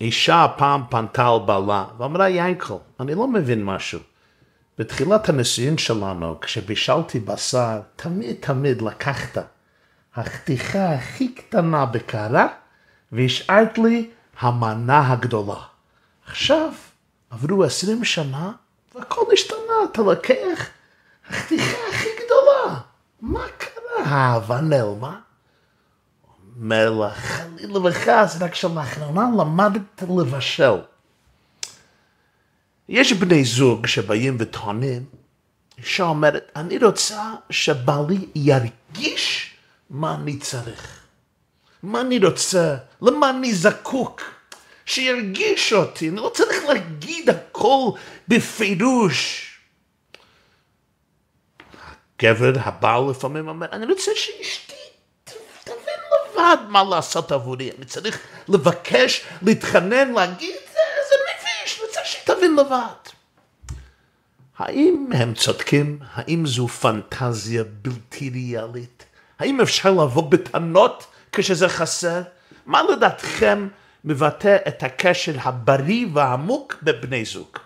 אישה 0.00 0.46
פעם 0.56 0.82
פנתה 0.90 1.28
על 1.28 1.38
בעלה 1.46 1.84
ואמרה, 1.98 2.30
ינקל, 2.30 2.74
אני 3.00 3.14
לא 3.14 3.28
מבין 3.28 3.64
משהו. 3.64 4.00
בתחילת 4.78 5.28
הנישואין 5.28 5.78
שלנו, 5.78 6.40
כשבישלתי 6.40 7.20
בשר, 7.20 7.80
תמיד 7.96 8.36
תמיד 8.40 8.82
לקחת 8.82 9.44
החתיכה 10.14 10.94
הכי 10.94 11.34
קטנה 11.34 11.86
בקערה 11.86 12.46
והשארת 13.12 13.78
לי 13.78 14.10
המנה 14.40 15.12
הגדולה. 15.12 15.60
עכשיו, 16.26 16.72
עברו 17.30 17.64
עשרים 17.64 18.04
שנה 18.04 18.52
והכל 18.94 19.24
השתנה, 19.32 19.74
אתה 19.92 20.02
לוקח 20.02 20.68
החתיכה 21.28 21.78
הכי 21.90 22.08
גדולה. 22.24 22.80
מה 23.20 23.44
קרה? 23.58 24.04
האהבה 24.04 24.60
נעלמה? 24.60 25.20
לה, 26.60 27.10
חלילה 27.10 27.78
וחס, 27.78 28.36
רק 28.40 28.54
שלאחרונה 28.54 29.28
למדת 29.38 30.02
לבשל. 30.18 30.74
יש 32.88 33.12
בני 33.12 33.44
זוג 33.44 33.86
שבאים 33.86 34.36
וטוענים, 34.40 35.04
אישה 35.78 36.04
אומרת, 36.04 36.50
אני 36.56 36.78
רוצה 36.78 37.34
שבעלי 37.50 38.26
ירגיש 38.34 39.54
מה 39.90 40.14
אני 40.14 40.38
צריך, 40.38 41.00
מה 41.82 42.00
אני 42.00 42.18
רוצה, 42.18 42.76
למה 43.02 43.30
אני 43.30 43.54
זקוק, 43.54 44.22
שירגיש 44.86 45.72
אותי, 45.72 46.08
אני 46.08 46.16
לא 46.16 46.30
צריך 46.34 46.64
להגיד 46.64 47.30
הכל 47.30 47.90
בפירוש. 48.28 49.46
הגבר, 52.18 52.52
הבעל 52.56 53.10
לפעמים 53.10 53.48
אומר, 53.48 53.66
אני 53.72 53.86
רוצה 53.86 54.10
שאשתי 54.14 54.89
לבד 56.40 56.56
מה 56.68 56.84
לעשות 56.84 57.32
עבורי, 57.32 57.70
אני 57.78 57.86
צריך 57.86 58.18
לבקש, 58.48 59.24
להתחנן, 59.42 60.12
להגיד, 60.12 60.54
זה, 60.72 60.80
זה 61.08 61.14
מביש, 61.24 61.78
אני 61.78 61.86
רוצה 61.88 62.00
שהיא 62.04 62.36
תבין 62.36 62.56
לבד. 62.56 63.10
האם 64.58 65.06
הם 65.12 65.34
צודקים? 65.34 65.98
האם 66.14 66.46
זו 66.46 66.68
פנטזיה 66.68 67.64
בלתי 67.82 68.30
ריאלית? 68.30 69.04
האם 69.38 69.60
אפשר 69.60 69.90
לבוא 69.90 70.30
בטענות 70.30 71.06
כשזה 71.32 71.68
חסר? 71.68 72.22
מה 72.66 72.82
לדעתכם 72.82 73.68
מבטא 74.04 74.56
את 74.68 74.82
הקשר 74.82 75.32
הבריא 75.42 76.06
והעמוק 76.12 76.76
בבני 76.82 77.24
זוג? 77.24 77.58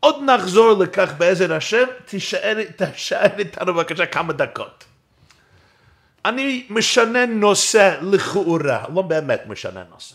עוד 0.00 0.22
נחזור 0.22 0.72
לכך 0.72 1.12
בעזר 1.18 1.54
השם, 1.54 1.84
תישאר, 2.04 2.58
תישאר 2.76 3.38
איתנו 3.38 3.74
בבקשה 3.74 4.06
כמה 4.06 4.32
דקות. 4.32 4.84
אני 6.28 6.66
משנה 6.70 7.26
נושא 7.26 7.96
לכאורה, 8.02 8.84
לא 8.94 9.02
באמת 9.02 9.42
משנה 9.46 9.82
נושא. 9.90 10.14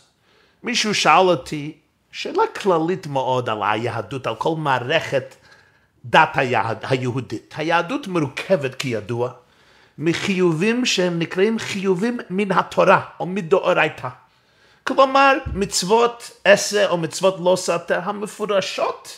מישהו 0.63 0.95
שאל 0.95 1.27
אותי 1.27 1.77
שאלה 2.11 2.43
כללית 2.61 3.07
מאוד 3.07 3.49
על 3.49 3.57
היהדות, 3.63 4.27
על 4.27 4.35
כל 4.35 4.55
מערכת 4.57 5.35
דת 6.05 6.29
היהד, 6.33 6.77
היהודית. 6.89 7.53
היהדות 7.57 8.07
מורכבת 8.07 8.75
כידוע 8.75 9.31
מחיובים 9.97 10.85
שהם 10.85 11.19
נקראים 11.19 11.59
חיובים 11.59 12.19
מן 12.29 12.51
התורה 12.51 13.01
או 13.19 13.25
מדאורייתא. 13.25 14.09
כלומר 14.83 15.37
מצוות 15.53 16.31
עשה 16.43 16.89
או 16.89 16.97
מצוות 16.97 17.35
לא 17.39 17.55
סתה 17.55 17.99
המפורשות 18.03 19.17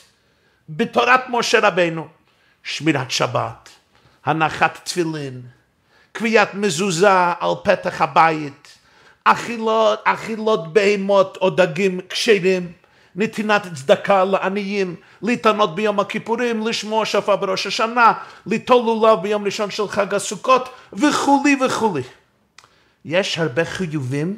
בתורת 0.69 1.21
משה 1.29 1.59
רבנו. 1.67 2.07
שמירת 2.63 3.11
שבת, 3.11 3.69
הנחת 4.25 4.79
תפילין, 4.83 5.41
קביעת 6.13 6.53
מזוזה 6.53 7.09
על 7.39 7.51
פתח 7.63 8.01
הבית, 8.01 8.77
אכילות, 9.23 9.99
אכילות 10.03 10.73
בהמות 10.73 11.37
או 11.41 11.49
דגים 11.49 11.99
כשרים, 12.09 12.71
נתינת 13.15 13.61
צדקה 13.73 14.23
לעניים, 14.23 14.95
להתענות 15.21 15.75
ביום 15.75 15.99
הכיפורים, 15.99 16.67
לשמוע 16.67 17.05
שפה 17.05 17.35
בראש 17.35 17.67
השנה, 17.67 18.13
ליטול 18.45 18.85
לולב 18.85 19.21
ביום 19.21 19.45
ראשון 19.45 19.71
של 19.71 19.87
חג 19.87 20.13
הסוכות 20.13 20.69
וכולי 20.93 21.57
וכולי. 21.65 22.01
יש 23.05 23.37
הרבה 23.37 23.65
חיובים 23.65 24.35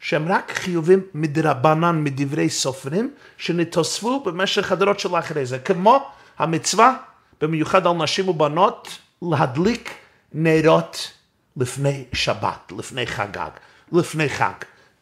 שהם 0.00 0.32
רק 0.32 0.52
חיובים 0.54 1.00
מדרבנן, 1.14 2.04
מדברי 2.04 2.50
סופרים, 2.50 3.10
שנתוספו 3.38 4.20
במשך 4.20 4.72
הדורות 4.72 5.00
של 5.00 5.18
אחרי 5.18 5.46
זה, 5.46 5.58
כמו 5.58 6.10
המצווה, 6.38 6.94
במיוחד 7.40 7.86
על 7.86 7.92
נשים 7.92 8.28
ובנות, 8.28 8.98
להדליק 9.22 10.01
נרות 10.34 11.12
לפני 11.56 12.04
שבת, 12.12 12.72
לפני 12.78 13.06
חגג, 13.06 13.50
לפני 13.92 14.28
חג, 14.28 14.52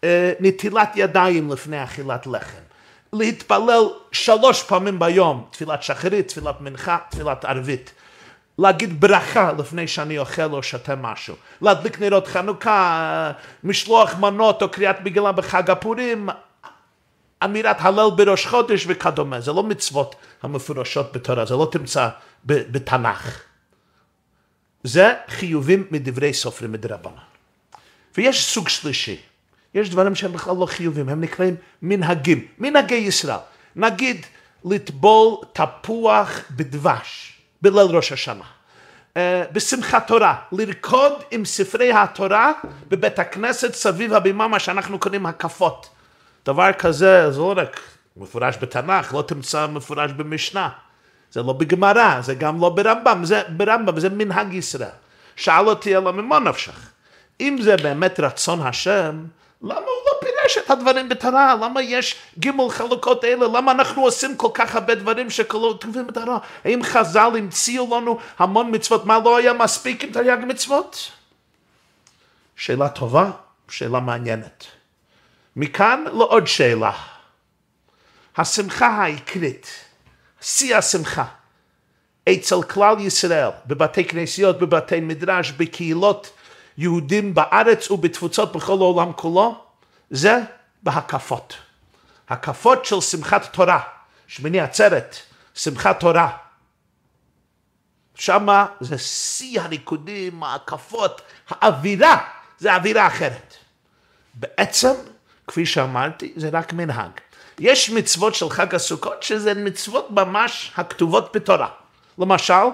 אה, 0.04 0.32
נטילת 0.41 0.92
ידיים 0.94 1.52
לפני 1.52 1.84
אכילת 1.84 2.26
לחם, 2.26 2.62
להתפלל 3.12 3.88
שלוש 4.12 4.62
פעמים 4.62 4.98
ביום, 4.98 5.46
תפילת 5.50 5.82
שחרית, 5.82 6.28
תפילת 6.28 6.60
מנחה, 6.60 6.98
תפילת 7.10 7.44
ערבית. 7.44 7.92
להגיד 8.58 9.00
ברכה 9.00 9.52
לפני 9.58 9.88
שאני 9.88 10.18
אוכל 10.18 10.52
או 10.52 10.62
שותה 10.62 10.96
משהו, 10.96 11.34
להדליק 11.62 12.00
נרות 12.00 12.26
חנוכה, 12.26 13.32
משלוח 13.64 14.14
מנות 14.14 14.62
או 14.62 14.68
קריאת 14.68 14.97
מגילה 15.00 15.32
בחג 15.32 15.70
הפורים, 15.70 16.28
אמירת 17.44 17.76
הלל 17.80 18.10
בראש 18.16 18.47
חודש 18.47 18.84
וכדומה, 18.88 19.41
זה 19.41 19.52
לא 19.52 19.62
מצוות 19.62 20.14
המפורשות 20.42 21.12
בתורה, 21.12 21.44
זה 21.44 21.54
לא 21.54 21.68
תמצא 21.72 22.08
בתנ"ך. 22.44 23.50
זה 24.84 25.14
חיובים 25.28 25.86
מדברי 25.91 26.34
סופרים 26.34 26.72
מדרבנן. 26.72 27.14
ויש 28.16 28.44
סוג 28.44 28.68
שלישי, 28.68 29.20
יש 29.74 29.91
דברים 29.91 30.14
שהם 30.14 30.32
בכלל 30.32 30.56
לא 30.56 30.66
חיובים, 30.66 31.08
הם 31.08 31.20
נקראים 31.20 31.56
מנהגים, 31.82 32.46
מנהגי 32.58 32.94
ישראל. 32.94 33.38
נגיד 33.76 34.26
לטבול 34.64 35.36
תפוח 35.52 36.41
בדבש 36.50 37.38
בליל 37.62 37.96
ראש 37.96 38.12
השנה. 38.12 38.44
Uh, 39.14 39.16
בשמחת 39.52 40.06
תורה, 40.06 40.36
לרקוד 40.52 41.12
עם 41.30 41.44
ספרי 41.44 41.92
התורה 41.92 42.52
בבית 42.88 43.18
הכנסת 43.18 43.74
סביב 43.74 44.12
הבימה, 44.12 44.48
מה 44.48 44.58
שאנחנו 44.58 44.98
קוראים 44.98 45.26
הקפות. 45.26 45.88
דבר 46.47 46.72
כזה, 46.72 47.30
זה 47.30 47.38
לא 47.38 47.54
רק 47.56 47.80
מפורש 48.16 48.56
בתנ"ך, 48.60 49.14
לא 49.14 49.22
תמצא 49.22 49.66
מפורש 49.66 50.12
במשנה. 50.12 50.68
זה 51.32 51.42
לא 51.42 51.52
בגמרא, 51.52 52.20
זה 52.20 52.34
גם 52.34 52.60
לא 52.60 52.68
ברמב"ם, 52.68 53.24
זה 53.24 53.42
ברמב"ם, 53.48 54.00
זה 54.00 54.08
מנהג 54.08 54.54
ישראל. 54.54 54.88
שאל 55.36 55.68
אותי 55.68 55.96
אלא 55.96 56.12
ממה 56.12 56.38
נפשך? 56.38 56.91
אם 57.41 57.56
זה 57.60 57.76
באמת 57.76 58.20
רצון 58.20 58.60
השם, 58.60 59.24
למה 59.62 59.74
הוא 59.74 60.04
לא 60.06 60.12
פירש 60.20 60.58
את 60.58 60.70
הדברים 60.70 61.08
בתורה? 61.08 61.54
למה 61.54 61.82
יש 61.82 62.16
גימל 62.38 62.68
חלוקות 62.70 63.24
אלה? 63.24 63.46
למה 63.48 63.72
אנחנו 63.72 64.02
עושים 64.02 64.36
כל 64.36 64.48
כך 64.54 64.74
הרבה 64.74 64.94
דברים 64.94 65.30
שכתובים 65.30 66.06
בתורה? 66.06 66.38
האם 66.64 66.82
חז"ל 66.82 67.30
המציאו 67.36 67.97
לנו 67.97 68.18
המון 68.38 68.74
מצוות? 68.74 69.04
מה 69.04 69.18
לא 69.18 69.36
היה 69.36 69.52
מספיק 69.52 70.04
עם 70.04 70.12
תרי"ג 70.12 70.38
מצוות? 70.47 71.10
שאלה 72.56 72.88
טובה, 72.88 73.30
שאלה 73.68 74.00
מעניינת. 74.00 74.64
מכאן 75.56 76.04
לעוד 76.12 76.47
שאלה. 76.47 76.92
השמחה 78.36 78.86
העיקרית, 78.86 79.66
שיא 80.41 80.77
השמחה, 80.77 81.25
אצל 82.28 82.62
כלל 82.62 83.01
ישראל, 83.01 83.51
בבתי 83.67 84.05
כנסיות, 84.05 84.59
בבתי 84.59 85.01
מדרש, 85.01 85.51
בקהילות 85.51 86.33
יהודים 86.78 87.34
בארץ 87.34 87.91
ובתפוצות 87.91 88.56
בכל 88.56 88.73
העולם 88.73 89.12
כולו, 89.12 89.65
זה 90.11 90.39
בהקפות. 90.83 91.56
הקפות 92.28 92.84
של 92.84 93.01
שמחת 93.01 93.53
תורה, 93.53 93.81
שמיני 94.27 94.61
עצרת, 94.61 95.17
שמחת 95.55 96.01
תורה. 96.01 96.37
שמה 98.15 98.67
זה 98.81 98.99
שיא 98.99 99.61
הריקודים, 99.61 100.43
ההקפות, 100.43 101.22
האווירה, 101.49 102.28
זה 102.59 102.75
אווירה 102.75 103.07
אחרת. 103.07 103.55
בעצם, 104.34 104.93
כפי 105.47 105.67
שאמרתי, 105.67 106.33
זה 106.37 106.49
רק 106.53 106.72
מנהג. 106.72 107.11
יש 107.60 107.91
מצוות 107.91 108.34
של 108.34 108.51
חג 108.51 108.74
הסוכות 108.74 109.22
שזה 109.22 109.54
מצוות 109.54 110.10
ממש 110.10 110.72
הכתובות 110.77 111.36
בתורה. 111.36 111.68
למשל, 112.18 112.65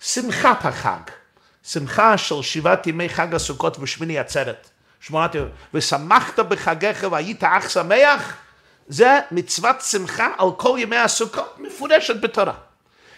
שמחת 0.00 0.64
החג. 0.64 1.00
שמחה 1.64 2.18
של 2.18 2.42
שבעת 2.42 2.86
ימי 2.86 3.08
חג 3.08 3.34
הסוכות 3.34 3.78
ושמיני 3.78 4.18
עצרת. 4.18 4.68
שמונת 5.00 5.34
ימים. 5.34 5.48
ושמחת 5.74 6.38
בחגיך 6.38 7.06
והיית 7.10 7.44
אך 7.44 7.70
שמח, 7.70 8.36
זה 8.88 9.20
מצוות 9.30 9.80
שמחה 9.80 10.28
על 10.38 10.48
כל 10.56 10.76
ימי 10.80 10.96
הסוכות 10.96 11.54
מפורשת 11.58 12.20
בתורה. 12.20 12.54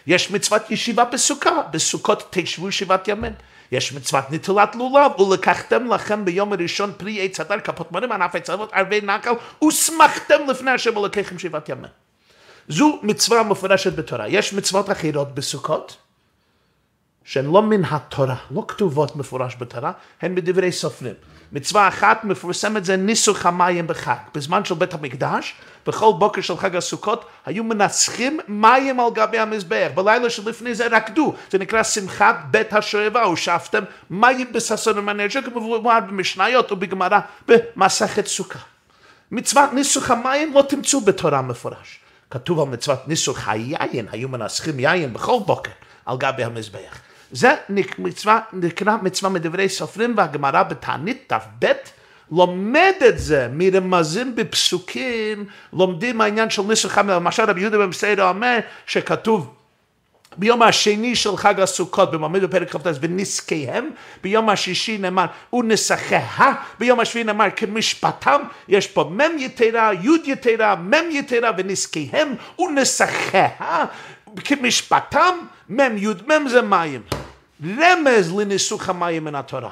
יש 0.09 0.31
מצוות 0.31 0.71
ישיבה 0.71 1.05
בסוכה, 1.05 1.61
בסוכות 1.71 2.27
תשבו 2.29 2.71
שבעת 2.71 3.07
ימים. 3.07 3.33
יש 3.71 3.93
מצוות 3.93 4.23
נטילת 4.31 4.75
לולב, 4.75 5.19
ולקחתם 5.21 5.93
לכם 5.93 6.25
ביום 6.25 6.53
הראשון 6.53 6.93
פרי 6.97 7.25
עץ 7.25 7.39
הדר, 7.39 7.59
כפות 7.59 7.91
מרים, 7.91 8.11
ענף 8.11 8.35
עץ 8.35 8.49
אבות, 8.49 8.73
ערבי 8.73 9.01
נקל, 9.01 9.31
ושמחתם 9.67 10.39
לפני 10.49 10.71
השם 10.71 10.97
ולקחם 10.97 11.39
שבעת 11.39 11.69
ימים. 11.69 11.91
זו 12.67 12.99
מצווה 13.03 13.43
מפורשת 13.43 13.93
בתורה. 13.93 14.27
יש 14.27 14.53
מצוות 14.53 14.91
אחרות 14.91 15.35
בסוכות, 15.35 15.97
שהן 17.29 17.45
לא 17.45 17.61
מן 17.61 17.85
התורה, 17.85 18.35
לא 18.51 18.65
כתובות 18.67 19.15
מפורש 19.15 19.55
בתורה, 19.59 19.91
הן 20.21 20.35
בדברי 20.35 20.71
סופרים. 20.71 21.13
מצווה 21.51 21.87
אחת 21.87 22.23
מפורסמת 22.23 22.85
זה 22.85 22.95
ניסוך 22.95 23.45
המים 23.45 23.87
בחג. 23.87 24.15
בזמן 24.35 24.65
של 24.65 24.75
בית 24.75 24.93
המקדש, 24.93 25.55
בכל 25.87 26.11
בוקר 26.19 26.41
של 26.41 26.57
חג 26.57 26.75
הסוכות, 26.75 27.25
היו 27.45 27.63
מנסכים 27.63 28.39
מים 28.47 28.99
על 28.99 29.05
גבי 29.13 29.39
המזבח. 29.39 29.87
בלילה 29.95 30.29
שלפני 30.29 30.75
זה 30.75 30.87
רקדו, 30.87 31.33
זה 31.51 31.57
נקרא 31.57 31.83
שמחת 31.83 32.35
בית 32.51 32.73
השואבה, 32.73 33.27
ושאבתם 33.27 33.83
מים 34.09 34.53
בששון 34.53 34.97
ומנג'ר, 34.97 35.41
כמובן 35.41 35.99
במשניות 36.07 36.71
ובגמרא 36.71 37.19
במסכת 37.47 38.27
סוכה. 38.27 38.59
מצוות 39.31 39.73
ניסוך 39.73 40.11
המים 40.11 40.53
לא 40.53 40.61
תמצאו 40.61 41.01
בתורה 41.01 41.41
מפורש. 41.41 41.99
כתוב 42.31 42.59
על 42.59 42.67
מצוות 42.67 43.07
ניסוך 43.07 43.47
היין, 43.47 44.07
היו 44.11 44.29
מנסחים 44.29 44.79
יין 44.79 45.13
בכל 45.13 45.37
בוקר 45.45 45.71
על 46.05 46.17
גבי 46.17 46.43
המזבח. 46.43 47.08
זה 47.31 47.53
מצווה, 47.99 48.39
נקרא 48.53 48.95
מצווה 49.01 49.31
מדברי 49.31 49.69
סופרים 49.69 50.13
והגמרא 50.17 50.63
בתענית 50.63 51.33
ת"ב 51.33 51.65
לומד 52.31 52.93
את 53.07 53.19
זה 53.19 53.47
מרמזים 53.51 54.35
בפסוקים, 54.35 55.45
לומדים 55.73 56.21
העניין 56.21 56.49
של 56.49 56.61
ניסוך 56.61 56.97
המים, 56.97 57.15
למשל 57.15 57.43
רבי 57.43 57.61
יהודה 57.61 57.77
במסעדה 57.77 58.29
אומר 58.29 58.59
שכתוב 58.85 59.55
ביום 60.37 60.61
השני 60.61 61.15
של 61.15 61.37
חג 61.37 61.59
הסוכות, 61.59 62.11
במעמד 62.11 62.43
בפרק 62.43 62.75
כ"ט, 62.75 62.87
ונזקיהם, 63.01 63.89
ביום 64.23 64.49
השישי 64.49 64.97
נאמר, 64.97 65.25
ונסחיה, 65.53 66.53
ביום 66.79 66.99
השביעי 66.99 67.23
נאמר, 67.23 67.45
כמשפטם, 67.55 68.41
יש 68.67 68.87
פה 68.87 69.03
מ' 69.03 69.37
יתרה, 69.37 69.91
י' 69.93 70.31
יתרה, 70.31 70.75
מ' 70.75 71.11
יתרה, 71.11 71.51
ונזקיהם, 71.57 72.35
ונסחיה, 72.59 73.85
כמשפטם, 74.43 75.37
מ' 75.69 75.97
י' 75.97 76.07
מ' 76.07 76.47
זה 76.49 76.61
מים. 76.61 77.18
רמז 77.63 78.33
לניסוך 78.37 78.89
המים 78.89 79.23
מן 79.23 79.35
התורה. 79.35 79.71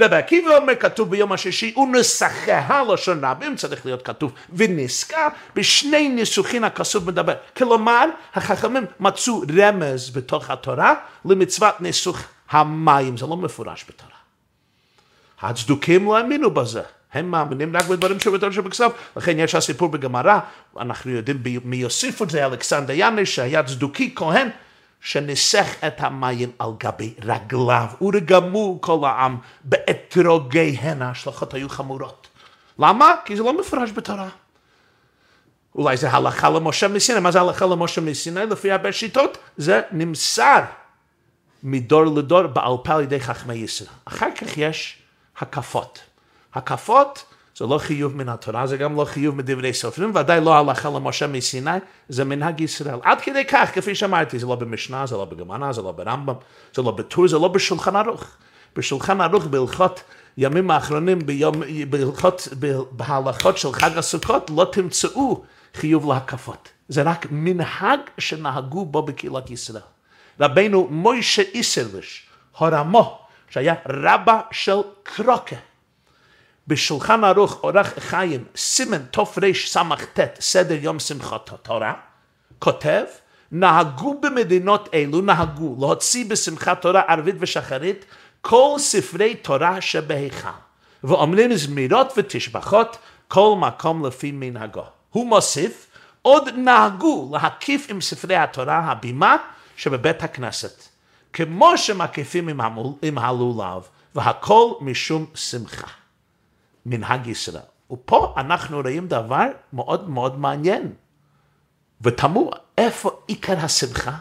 רבי 0.00 0.16
עקיבא 0.16 0.56
אומר, 0.56 0.74
כתוב 0.76 1.10
ביום 1.10 1.32
השישי, 1.32 1.74
ונסחיה 1.76 2.82
לשון 2.92 3.24
רבים, 3.24 3.56
צריך 3.56 3.86
להיות 3.86 4.02
כתוב, 4.02 4.32
ונסקה, 4.52 5.28
בשני 5.54 6.08
ניסוחים 6.08 6.64
הכסוף 6.64 7.04
מדבר. 7.04 7.34
כלומר, 7.56 8.08
החכמים 8.34 8.84
מצאו 9.00 9.42
רמז 9.58 10.10
בתוך 10.10 10.50
התורה 10.50 10.94
למצוות 11.24 11.80
ניסוך 11.80 12.18
המים, 12.50 13.16
זה 13.16 13.26
לא 13.26 13.36
מפורש 13.36 13.84
בתורה. 13.88 14.16
הצדוקים 15.40 16.04
לא 16.04 16.16
האמינו 16.16 16.50
בזה. 16.50 16.82
הם 17.12 17.30
מאמינים 17.30 17.76
רק 17.76 17.84
בדברים 17.84 18.20
שבתור 18.20 18.50
שבכסף, 18.50 18.92
לכן 19.16 19.38
יש 19.38 19.54
הסיפור 19.54 19.88
בגמרא, 19.88 20.38
אנחנו 20.80 21.10
יודעים 21.10 21.42
מי 21.64 21.76
יוסיף 21.76 22.22
את 22.22 22.30
זה, 22.30 22.46
אלכסנדר 22.46 22.92
ינש, 22.96 23.34
שהיה 23.34 23.62
צדוקי 23.62 24.12
כהן, 24.16 24.48
שניסח 25.00 25.84
את 25.86 26.00
המים 26.00 26.50
על 26.58 26.70
גבי 26.78 27.14
רגליו, 27.22 27.86
ורגמו 28.00 28.78
כל 28.80 28.98
העם 29.06 29.38
באתרוגיהן, 29.64 31.02
ההשלכות 31.02 31.54
היו 31.54 31.68
חמורות. 31.68 32.28
למה? 32.78 33.14
כי 33.24 33.36
זה 33.36 33.42
לא 33.42 33.60
מפורש 33.60 33.90
בתורה. 33.92 34.28
אולי 35.74 35.96
זה 35.96 36.10
הלכה 36.10 36.50
למשה 36.50 36.88
מסיני, 36.88 37.20
מה 37.20 37.30
זה 37.30 37.40
הלכה 37.40 37.66
למשה 37.66 38.00
מסיני? 38.00 38.46
לפי 38.46 38.72
הרבה 38.72 38.92
שיטות, 38.92 39.38
זה 39.56 39.80
נמסר 39.92 40.60
מדור 41.62 42.04
לדור 42.04 42.46
בעל 42.46 42.72
פה 42.84 42.94
על 42.94 43.02
ידי 43.02 43.20
חכמי 43.20 43.54
ישראל. 43.54 43.90
אחר 44.04 44.28
כך 44.40 44.58
יש 44.58 44.98
הקפות. 45.38 46.00
הקפות 46.54 47.24
זה 47.58 47.66
לא 47.66 47.78
חיוב 47.78 48.16
מן 48.16 48.28
התורה, 48.28 48.66
זה 48.66 48.76
גם 48.76 48.96
לא 48.96 49.04
חיוב 49.04 49.36
מדברי 49.36 49.72
סופרים, 49.72 50.12
ודאי 50.14 50.40
לא 50.40 50.54
הלכה 50.54 50.88
למשה 50.88 51.26
מסיני, 51.26 51.70
זה 52.08 52.24
מנהג 52.24 52.60
ישראל. 52.60 52.98
עד 53.02 53.20
כדי 53.20 53.44
כך, 53.44 53.70
כפי 53.74 53.94
שאמרתי, 53.94 54.38
זה 54.38 54.46
לא 54.46 54.54
במשנה, 54.54 55.06
זה 55.06 55.16
לא 55.16 55.24
בגמרא, 55.24 55.72
זה 55.72 55.82
לא 55.82 55.92
ברמב"ם, 55.92 56.34
זה 56.74 56.82
לא 56.82 56.90
בטור, 56.90 57.28
זה 57.28 57.38
לא 57.38 57.48
בשולחן 57.48 57.96
ערוך. 57.96 58.24
בשולחן 58.76 59.20
ערוך 59.20 59.44
בהלכות 59.44 60.02
ימים 60.38 60.70
האחרונים, 60.70 61.18
ביום, 61.18 61.54
בהלכות, 61.90 62.48
בהלכות 62.90 63.58
של 63.58 63.72
חג 63.72 63.98
הסוכות, 63.98 64.50
לא 64.56 64.66
תמצאו 64.72 65.42
חיוב 65.74 66.12
להקפות. 66.12 66.68
זה 66.88 67.02
רק 67.02 67.26
מנהג 67.30 68.00
שנהגו 68.18 68.84
בו 68.84 69.02
בקהילת 69.02 69.50
ישראל. 69.50 69.82
רבנו 70.40 70.88
מוישה 70.90 71.42
איסרליש, 71.42 72.26
הורמו, 72.58 73.18
שהיה 73.50 73.74
רבה 73.88 74.40
של 74.50 74.76
קרוקה. 75.02 75.56
בשולחן 76.68 77.24
ערוך 77.24 77.60
אורח 77.62 77.92
חיים, 77.98 78.44
סימן 78.56 79.02
תרס"ט, 79.10 80.20
סדר 80.40 80.76
יום 80.80 80.98
שמחת 80.98 81.52
התורה, 81.52 81.92
כותב, 82.58 83.04
נהגו 83.52 84.20
במדינות 84.20 84.88
אלו, 84.94 85.20
נהגו 85.20 85.76
להוציא 85.80 86.24
בשמחת 86.24 86.82
תורה 86.82 87.02
ערבית 87.08 87.34
ושחרית 87.38 88.04
כל 88.40 88.74
ספרי 88.78 89.34
תורה 89.34 89.80
שבהיכל, 89.80 90.48
ואומרים 91.04 91.56
זמירות 91.56 92.12
ותשבחות, 92.16 92.96
כל 93.28 93.54
מקום 93.58 94.06
לפי 94.06 94.32
מנהגו. 94.32 94.84
הוא 95.10 95.26
מוסיף, 95.26 95.86
עוד 96.22 96.48
נהגו 96.56 97.30
להקיף 97.32 97.86
עם 97.90 98.00
ספרי 98.00 98.36
התורה 98.36 98.78
הבימה 98.78 99.36
שבבית 99.76 100.22
הכנסת, 100.22 100.82
כמו 101.32 101.78
שמקיפים 101.78 102.60
עם 103.02 103.18
הלולב, 103.18 103.82
והכל 104.14 104.72
משום 104.80 105.26
שמחה. 105.34 105.86
מנהג 106.86 107.26
ישראל. 107.26 107.62
ופה 107.90 108.34
אנחנו 108.36 108.80
רואים 108.80 109.08
דבר 109.08 109.46
מאוד 109.72 110.10
מאוד 110.10 110.38
מעניין. 110.38 110.92
ותמוה, 112.00 112.52
איפה 112.78 113.10
עיקר 113.26 113.58
השמחה? 113.58 114.12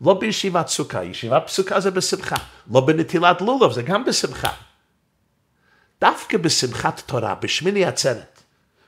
לא 0.00 0.14
בישיבת 0.14 0.68
סוכה, 0.68 1.04
ישיבת 1.04 1.48
סוכה 1.48 1.80
זה 1.80 1.90
בשמחה. 1.90 2.36
לא 2.72 2.80
בנטילת 2.80 3.40
לולוב, 3.40 3.72
זה 3.72 3.82
גם 3.82 4.04
בשמחה. 4.04 4.48
דווקא 6.00 6.38
בשמחת 6.38 7.02
תורה, 7.06 7.34
בשמיני 7.34 7.84
עצרת, 7.84 8.42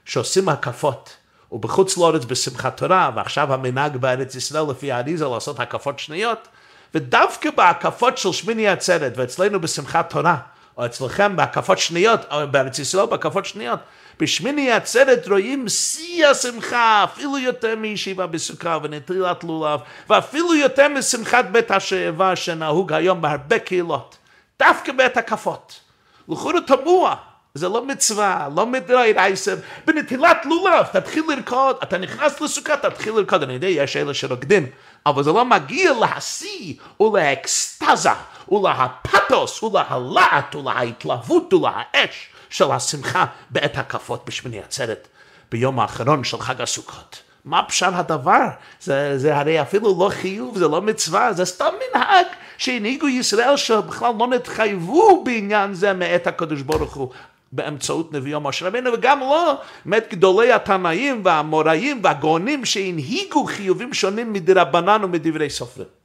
שעושים 0.04 0.48
הקפות, 0.48 1.16
ובחוץ 1.52 1.98
לארץ 1.98 2.24
בשמחת 2.24 2.76
תורה, 2.76 3.10
ועכשיו 3.16 3.54
המנהג 3.54 3.96
בארץ 3.96 4.34
ישראל 4.34 4.70
לפי 4.70 4.92
האריזה 4.92 5.26
לעשות 5.28 5.60
הקפות 5.60 5.98
שניות, 5.98 6.48
ודווקא 6.94 7.50
בהקפות 7.50 8.18
של 8.18 8.32
שמיני 8.32 8.68
עצרת, 8.68 9.12
ואצלנו 9.16 9.60
בשמחת 9.60 10.10
תורה, 10.10 10.38
או 10.78 10.86
אצלכם 10.86 11.36
בהקפות 11.36 11.78
שניות, 11.78 12.20
או 12.30 12.48
בארץ 12.50 12.78
ישראל 12.78 13.06
בהקפות 13.06 13.46
שניות. 13.46 13.80
בשמיני 14.20 14.72
עצרת 14.72 15.28
רואים 15.28 15.68
שיא 15.68 16.26
השמחה, 16.26 17.04
אפילו 17.04 17.38
יותר 17.38 17.76
מישיבה 17.76 18.26
בסוכה 18.26 18.78
ונטילת 18.82 19.44
לולב, 19.44 19.80
ואפילו 20.08 20.54
יותר 20.54 20.88
משמחת 20.88 21.44
בית 21.44 21.70
השאבה 21.70 22.36
שנהוג 22.36 22.92
היום 22.92 23.20
בהרבה 23.20 23.58
קהילות. 23.58 24.16
דווקא 24.58 24.92
בית 24.92 25.16
הקפות. 25.16 25.80
לכאורה 26.28 26.60
תמוה, 26.60 27.14
זה 27.54 27.68
לא 27.68 27.86
מצווה, 27.86 28.48
לא 28.56 28.66
מדרי 28.66 29.12
רייסם. 29.12 29.56
בנטילת 29.86 30.46
לולב, 30.46 30.86
תתחיל 30.92 31.24
לרקוד, 31.28 31.76
אתה 31.82 31.98
נכנס 31.98 32.40
לסוכה, 32.40 32.76
תתחיל 32.76 33.12
לרקוד. 33.12 33.42
אני 33.42 33.52
יודע, 33.52 33.66
יש 33.66 33.96
אלה 33.96 34.14
שרוקדים, 34.14 34.66
אבל 35.06 35.22
זה 35.22 35.32
לא 35.32 35.44
מגיע 35.44 35.92
להשיא 36.00 36.74
ולאקסטזה 37.00 38.10
ולהפתוס 38.52 39.62
ולהלהט 39.62 40.54
ולהתלהבות 40.54 41.54
ולהאש 41.54 42.28
של 42.50 42.70
השמחה 42.70 43.24
בעת 43.50 43.78
הקפות 43.78 44.24
בשמיני 44.26 44.60
עצרת 44.60 45.08
ביום 45.50 45.80
האחרון 45.80 46.24
של 46.24 46.38
חג 46.38 46.60
הסוכות. 46.60 47.22
מה 47.44 47.62
פשר 47.62 47.94
הדבר? 47.94 48.46
זה, 48.80 49.18
זה 49.18 49.36
הרי 49.36 49.62
אפילו 49.62 49.96
לא 50.00 50.08
חיוב, 50.08 50.58
זה 50.58 50.68
לא 50.68 50.82
מצווה, 50.82 51.32
זה 51.32 51.44
סתם 51.44 51.74
מנהג 51.94 52.26
שהנהיגו 52.58 53.08
ישראל 53.08 53.56
שבכלל 53.56 54.12
לא 54.18 54.26
נתחייבו 54.26 55.24
בעניין 55.24 55.74
זה 55.74 55.92
מאת 55.92 56.26
הקדוש 56.26 56.62
ברוך 56.62 56.94
הוא. 56.94 57.08
באמצעות 57.52 58.12
נביאו 58.12 58.40
משה 58.40 58.66
רבינו, 58.66 58.92
וגם 58.92 59.20
לא 59.20 59.54
באמת 59.84 60.06
גדולי 60.10 60.52
התנאים 60.52 61.20
והאמוראים 61.24 62.00
והגאונים 62.04 62.64
שהנהיגו 62.64 63.44
חיובים 63.44 63.94
שונים 63.94 64.32
מדרבנן 64.32 65.04
ומדברי 65.04 65.50
סופרים. 65.50 65.97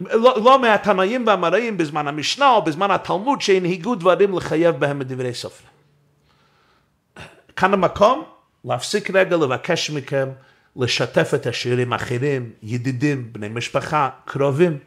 לא, 0.00 0.36
לא 0.44 0.60
מהתנאים 0.60 1.26
והאמוראים 1.26 1.76
בזמן 1.76 2.08
המשנה 2.08 2.50
או 2.50 2.62
בזמן 2.62 2.90
התלמוד 2.90 3.40
שהנהיגו 3.40 3.94
דברים 3.94 4.36
לחייב 4.36 4.76
בהם 4.76 4.98
מדברי 4.98 5.34
סופרים. 5.34 5.70
כאן 7.56 7.72
המקום 7.74 8.24
להפסיק 8.64 9.10
רגע 9.10 9.36
לבקש 9.36 9.90
מכם 9.90 10.28
לשתף 10.76 11.30
את 11.34 11.46
השירים 11.46 11.92
האחרים, 11.92 12.50
ידידים, 12.62 13.32
בני 13.32 13.48
משפחה, 13.48 14.08
קרובים, 14.24 14.78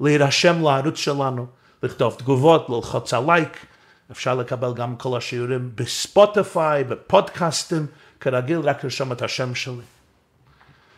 להירשם 0.00 0.62
לערוץ 0.62 0.96
שלנו, 0.96 1.46
לכתוב 1.82 2.14
תגובות, 2.14 2.68
ללחוץ 2.68 3.14
על 3.14 3.24
לייק. 3.26 3.66
אפשר 4.10 4.34
לקבל 4.34 4.74
גם 4.74 4.96
כל 4.96 5.16
השיעורים 5.16 5.70
בספוטיפיי, 5.74 6.84
בפודקאסטים, 6.84 7.86
כרגיל 8.20 8.58
רק 8.58 8.84
לרשום 8.84 9.12
את 9.12 9.22
השם 9.22 9.54
שלי. 9.54 9.74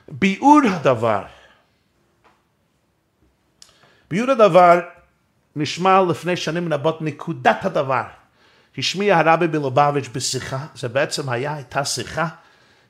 ביאור 0.08 0.60
הדבר. 0.72 1.22
ביאור 4.10 4.30
הדבר 4.30 4.80
נשמע 5.56 6.02
לפני 6.10 6.36
שנים 6.36 6.72
רבות 6.72 7.02
נקודת 7.02 7.64
הדבר. 7.64 8.02
השמיע 8.78 9.18
הרבי 9.18 9.46
מלובביץ' 9.46 10.08
בשיחה, 10.12 10.66
זה 10.74 10.88
בעצם 10.88 11.28
היה, 11.28 11.54
הייתה 11.54 11.84
שיחה, 11.84 12.28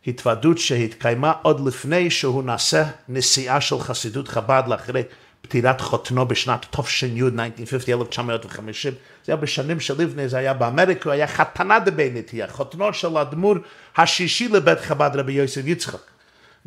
התוועדות 0.07 0.59
שהתקיימה 0.59 1.33
עוד 1.43 1.67
לפני 1.69 2.11
שהוא 2.11 2.43
נעשה 2.43 2.85
נשיאה 3.09 3.61
של 3.61 3.79
חסידות 3.79 4.29
חב"ד 4.29 4.63
לאחרי 4.67 5.03
פטירת 5.43 5.81
חותנו 5.81 6.27
בשנת 6.27 6.67
תש"י, 6.71 7.07
1950, 7.07 8.01
1950. 8.01 8.93
זה 9.25 9.33
היה 9.33 9.37
בשנים 9.37 9.81
של 9.81 10.03
לבני, 10.03 10.29
זה 10.29 10.39
היה 10.39 10.55
באמריקה, 10.55 11.09
הוא 11.09 11.13
היה 11.13 11.27
חתנה 11.27 11.79
דבינתי, 11.79 12.49
חותנו 12.49 12.95
של 12.95 13.17
האדמו"ר 13.17 13.57
השישי 13.97 14.49
לבית 14.49 14.81
חב"ד 14.81 15.11
רבי 15.15 15.33
יוסף 15.33 15.63
יצחק. 15.65 16.01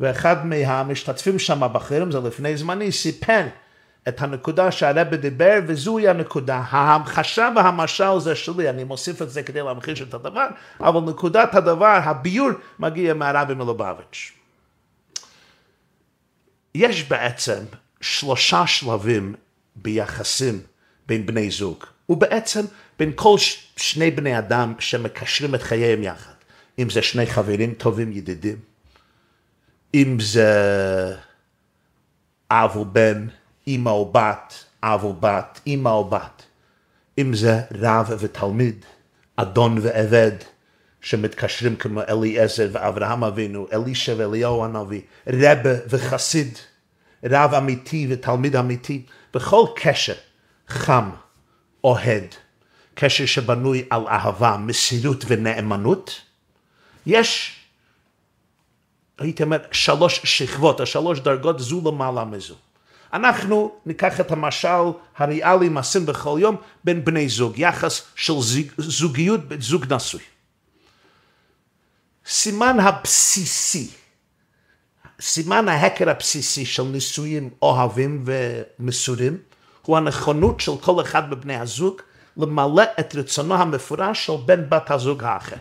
ואחד 0.00 0.46
מהמשתתפים 0.46 1.38
שם 1.38 1.62
בחרם, 1.72 2.10
זה 2.12 2.18
לפני 2.20 2.56
זמני, 2.56 2.92
סיפר 2.92 3.46
את 4.08 4.22
הנקודה 4.22 4.70
שהרבי 4.70 5.16
דיבר, 5.16 5.58
וזוהי 5.66 6.08
הנקודה. 6.08 6.62
ההמחשה 6.70 7.48
והמשל 7.56 8.18
זה 8.18 8.36
שלי, 8.36 8.70
אני 8.70 8.84
מוסיף 8.84 9.22
את 9.22 9.30
זה 9.30 9.42
כדי 9.42 9.62
להמחיש 9.62 10.02
את 10.02 10.14
הדבר, 10.14 10.46
אבל 10.80 11.10
נקודת 11.10 11.54
הדבר, 11.54 11.98
הביור, 12.04 12.50
מגיע 12.78 13.14
מהרבי 13.14 13.54
מלובביץ'. 13.54 14.32
יש 16.74 17.08
בעצם 17.08 17.64
שלושה 18.00 18.66
שלבים 18.66 19.34
ביחסים 19.76 20.60
בין 21.06 21.26
בני 21.26 21.50
זוג, 21.50 21.84
ובעצם 22.08 22.64
בין 22.98 23.12
כל 23.14 23.36
שני 23.76 24.10
בני 24.10 24.38
אדם 24.38 24.74
שמקשרים 24.78 25.54
את 25.54 25.62
חייהם 25.62 26.02
יחד. 26.02 26.32
אם 26.78 26.90
זה 26.90 27.02
שני 27.02 27.26
חברים 27.26 27.74
טובים 27.74 28.12
ידידים, 28.12 28.56
אם 29.94 30.16
זה 30.20 31.16
אב 32.50 32.76
ובן, 32.76 33.26
אמא 33.68 33.90
או 33.90 34.12
בת, 34.12 34.64
אב 34.82 35.04
או 35.04 35.12
בת, 35.20 35.60
אמא 35.66 35.88
או 35.88 36.04
בת, 36.04 36.42
אם 37.18 37.34
זה 37.34 37.60
רב 37.80 38.10
ותלמיד, 38.18 38.84
אדון 39.36 39.78
ועבד, 39.82 40.32
שמתקשרים 41.00 41.76
כמו 41.76 42.00
אליעזר 42.08 42.68
ואברהם 42.72 43.24
אבינו, 43.24 43.66
אלישע 43.72 44.14
ואליהו 44.16 44.64
הנביא, 44.64 45.00
רבה 45.26 45.70
וחסיד, 45.88 46.58
רב 47.24 47.54
אמיתי 47.54 48.06
ותלמיד 48.10 48.56
אמיתי, 48.56 49.02
בכל 49.34 49.64
קשר 49.76 50.14
חם, 50.68 51.10
אוהד, 51.84 52.34
קשר 52.94 53.26
שבנוי 53.26 53.86
על 53.90 54.06
אהבה, 54.08 54.56
מסירות 54.56 55.24
ונאמנות, 55.28 56.20
יש, 57.06 57.60
הייתי 59.18 59.42
אומר, 59.42 59.58
שלוש 59.72 60.20
שכבות, 60.24 60.80
השלוש 60.80 61.20
דרגות 61.20 61.58
זו 61.58 61.82
למעלה 61.84 62.24
מזו. 62.24 62.54
אנחנו 63.14 63.72
ניקח 63.86 64.20
את 64.20 64.30
המשל 64.30 64.68
הריאלי 65.16 65.68
מעשים 65.68 66.06
בכל 66.06 66.38
יום 66.40 66.56
בין 66.84 67.04
בני 67.04 67.28
זוג, 67.28 67.58
יחס 67.58 68.02
של 68.14 68.34
זוגיות 68.78 69.40
זוג 69.58 69.92
נשוי. 69.92 70.20
סימן 72.26 72.80
הבסיסי, 72.80 73.90
סימן 75.20 75.68
ההקר 75.68 76.10
הבסיסי 76.10 76.66
של 76.66 76.82
נישואים 76.82 77.50
אוהבים 77.62 78.24
ומסורים, 78.26 79.38
הוא 79.82 79.96
הנכונות 79.96 80.60
של 80.60 80.72
כל 80.80 81.02
אחד 81.02 81.30
מבני 81.30 81.56
הזוג 81.56 82.00
למלא 82.36 82.82
את 83.00 83.14
רצונו 83.14 83.54
המפורש 83.54 84.26
של 84.26 84.32
בן 84.46 84.68
בת 84.68 84.90
הזוג 84.90 85.24
האחר. 85.24 85.56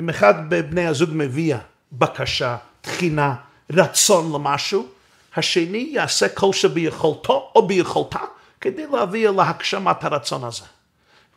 אם 0.00 0.08
אחד 0.08 0.34
מבני 0.54 0.86
הזוג 0.86 1.10
מביא 1.12 1.56
בקשה, 1.92 2.56
תחינה, 2.80 3.34
רצון 3.70 4.32
למשהו, 4.32 4.88
השני 5.36 5.90
יעשה 5.92 6.28
כל 6.28 6.52
שביכולתו 6.52 7.52
או 7.54 7.66
ביכולתה 7.66 8.18
כדי 8.60 8.86
להביא 8.86 9.28
להגשמת 9.28 10.04
הרצון 10.04 10.44
הזה. 10.44 10.64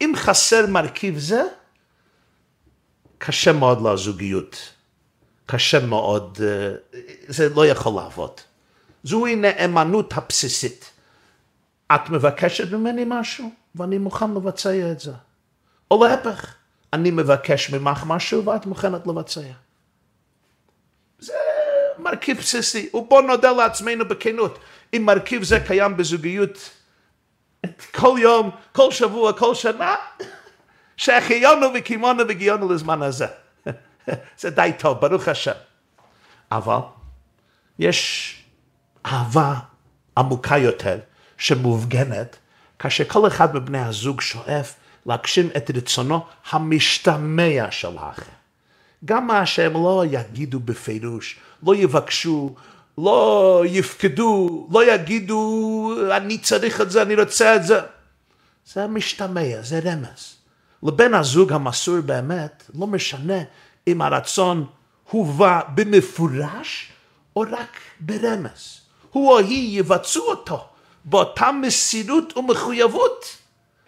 אם 0.02 0.14
חסר 0.16 0.68
מרכיב 0.68 1.18
זה, 1.18 1.44
קשה 3.18 3.54
מאוד 3.54 3.88
לזוגיות. 3.88 4.74
קשה 5.46 5.86
מאוד, 5.86 6.38
אה, 6.44 6.74
זה 7.28 7.50
לא 7.50 7.66
יכול 7.66 8.02
לעבוד. 8.02 8.32
זוהי 9.04 9.36
נאמנות 9.36 10.14
הבסיסית. 10.18 10.90
את 11.96 12.10
מבקשת 12.10 12.72
ממני 12.72 13.04
משהו, 13.08 13.52
ואני 13.76 13.98
מוכן 13.98 14.34
לבצע 14.34 14.92
את 14.92 15.00
זה. 15.00 15.12
או 15.92 16.04
להפך, 16.04 16.56
אני 16.94 17.12
מבקש 17.12 17.70
ממך 17.70 18.04
משהו 18.08 18.46
ואת 18.46 18.66
מוכנת 18.66 19.08
לבצע. 19.08 19.42
זה 21.20 21.34
מרכיב 21.98 22.38
בסיסי, 22.38 22.90
ובוא 22.94 23.22
נודה 23.22 23.52
לעצמנו 23.52 24.08
בכנות, 24.08 24.60
אם 24.94 25.04
מרכיב 25.06 25.44
זה 25.44 25.60
קיים 25.60 25.98
בזוגיות 25.98 26.70
כל 27.92 28.18
יום, 28.20 28.50
כל 28.72 28.92
שבוע, 28.92 29.34
כל 29.34 29.56
שנה, 29.56 29.96
שהחיינו 30.98 31.68
וקימונו 31.76 32.24
וגיונו 32.28 32.74
לזמן 32.74 33.02
הזה. 33.02 33.28
זה 34.40 34.50
די 34.50 34.72
טוב, 34.80 34.98
ברוך 34.98 35.28
השם. 35.28 35.52
אבל 36.52 36.80
יש 37.80 38.44
אהבה 39.06 39.56
עמוקה 40.18 40.58
יותר, 40.58 41.00
שמופגנת, 41.38 42.36
כאשר 42.80 43.04
כל 43.04 43.28
אחד 43.28 43.56
מבני 43.56 43.80
הזוג 43.80 44.22
שואף 44.22 44.76
להגשים 45.06 45.50
את 45.58 45.72
רצונו 45.76 46.26
המשתמע 46.52 47.72
של 47.72 47.98
האחר. 47.98 48.43
גם 49.06 49.28
מה 49.28 49.46
שהם 49.46 49.74
לא 49.74 50.04
יגידו 50.12 50.60
בפירוש, 50.60 51.40
לא 51.64 51.76
יבקשו, 51.76 52.56
לא 52.98 53.64
יפקדו, 53.68 54.68
לא 54.72 54.94
יגידו, 54.94 55.92
אני 56.12 56.38
צריך 56.38 56.82
את 56.82 56.92
זה, 56.92 57.02
אני 57.02 57.16
רוצה 57.16 57.56
את 57.56 57.64
זה. 57.66 57.80
זה 58.74 58.88
משתמע, 58.88 59.62
זה 59.62 59.80
רמז. 59.84 60.36
לבן 60.84 61.14
הזוג 61.14 61.54
המסור 61.54 62.02
באמת, 62.02 62.64
לא 62.80 62.88
משנה 62.88 63.40
אם 63.88 64.02
הרצון 64.02 64.66
הובא 65.10 65.62
במפורש 65.76 66.92
או 67.36 67.42
רק 67.42 67.78
ברמז. 68.00 68.80
הוא 69.12 69.32
או 69.32 69.40
היא 69.40 69.80
יבצעו 69.80 70.24
אותו 70.24 70.66
באותה 71.06 71.52
מסירות 71.52 72.38
ומחויבות 72.38 73.38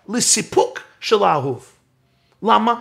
לסיפוק 0.09 0.79
של 0.99 1.23
האהוב. 1.23 1.65
למה? 2.43 2.79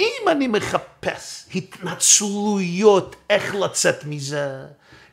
אם 0.00 0.28
אני 0.28 0.48
מחפש 0.48 1.46
התנצלויות 1.54 3.16
איך 3.30 3.54
לצאת 3.54 4.04
מזה, 4.04 4.64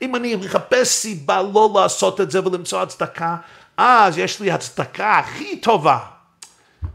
אם 0.02 0.16
אני 0.16 0.36
מחפש 0.36 0.88
סיבה 0.88 1.42
לא 1.54 1.72
לעשות 1.76 2.22
את 2.22 2.32
זה 2.32 2.46
ולמצוא 2.46 2.82
הצדקה, 2.82 3.36
אז 3.78 4.18
יש 4.18 4.40
לי 4.40 4.52
הצדקה 4.52 5.18
הכי 5.18 5.58
טובה. 5.58 5.98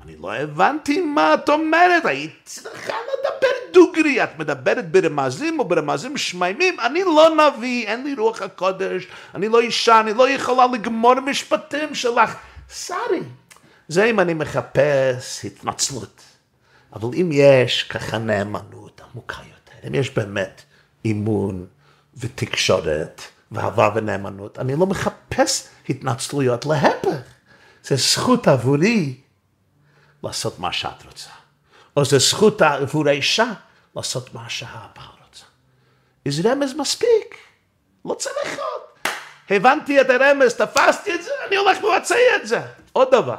אני 0.05 0.17
לא 0.23 0.35
הבנתי 0.35 1.01
מה 1.01 1.35
את 1.35 1.49
אומרת, 1.49 2.05
היית 2.05 2.33
צריכה 2.45 2.93
לדבר 2.93 3.73
דוגרי, 3.73 4.25
את 4.25 4.39
מדברת 4.39 4.91
ברמזים 4.91 5.59
או 5.59 5.65
ברמזים 5.65 6.17
שמימים, 6.17 6.81
אני 6.81 7.05
לא 7.05 7.29
נביא, 7.31 7.87
אין 7.87 8.05
לי 8.05 8.15
רוח 8.15 8.43
הקודש, 8.43 9.07
אני 9.35 9.49
לא 9.49 9.61
אישה, 9.61 10.01
אני 10.01 10.15
לא 10.15 10.29
יכולה 10.29 10.67
לגמור 10.73 11.15
משפטים 11.21 11.95
שלך. 11.95 12.37
סארי, 12.71 13.21
זה 13.89 14.05
אם 14.05 14.21
אני 14.21 14.35
מחפש 14.35 15.45
התנצלות. 15.45 16.34
אבל 16.95 17.09
אם 17.15 17.31
יש 17.33 17.83
ככה 17.83 18.19
נאמנות 18.19 19.01
עמוקה 19.01 19.43
יותר, 19.43 19.89
אם 19.89 19.95
יש 19.95 20.11
באמת 20.11 20.63
אימון 21.05 21.67
ותקשורת 22.17 23.23
ואהבה 23.53 23.91
ונאמנות, 23.95 24.59
אני 24.59 24.77
לא 24.77 24.87
מחפש 24.87 25.69
התנצלויות, 25.89 26.67
להפך, 26.67 27.19
זה 27.85 27.97
זכות 27.97 28.49
עבורי 28.49 29.15
לעשות 30.23 30.59
מה 30.59 30.73
שאת 30.73 31.05
רוצה. 31.07 31.31
או 31.97 32.05
זה 32.05 32.19
זכות 32.19 32.63
עבור 32.63 33.09
האישה 33.09 33.53
לעשות 33.97 34.35
מה 34.35 34.51
שהבעל 34.51 35.07
רוצה. 35.27 35.45
איזה 36.27 36.53
רמז 36.53 36.75
מספיק, 36.75 37.39
לא 38.05 38.15
צריך 38.15 38.59
עוד. 38.59 39.13
הבנתי 39.51 40.01
את 40.01 40.11
הרמז, 40.11 40.55
תפסתי 40.55 41.15
את 41.15 41.23
זה, 41.23 41.31
אני 41.49 41.57
הולך 41.57 41.79
לבצע 41.79 42.15
את 42.37 42.49
זה. 42.49 42.61
עוד 42.93 43.09
דבר, 43.11 43.37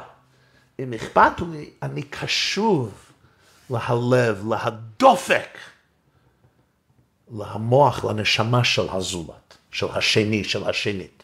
אם 0.78 0.92
אכפת 0.92 1.40
לי, 1.50 1.70
אני 1.82 2.02
קשוב 2.02 3.05
להלב, 3.70 4.48
להדופק, 4.48 5.58
למוח, 7.32 8.04
לנשמה 8.04 8.64
של 8.64 8.86
הזולת, 8.92 9.56
של 9.70 9.86
השני, 9.94 10.44
של 10.44 10.68
השנית. 10.68 11.22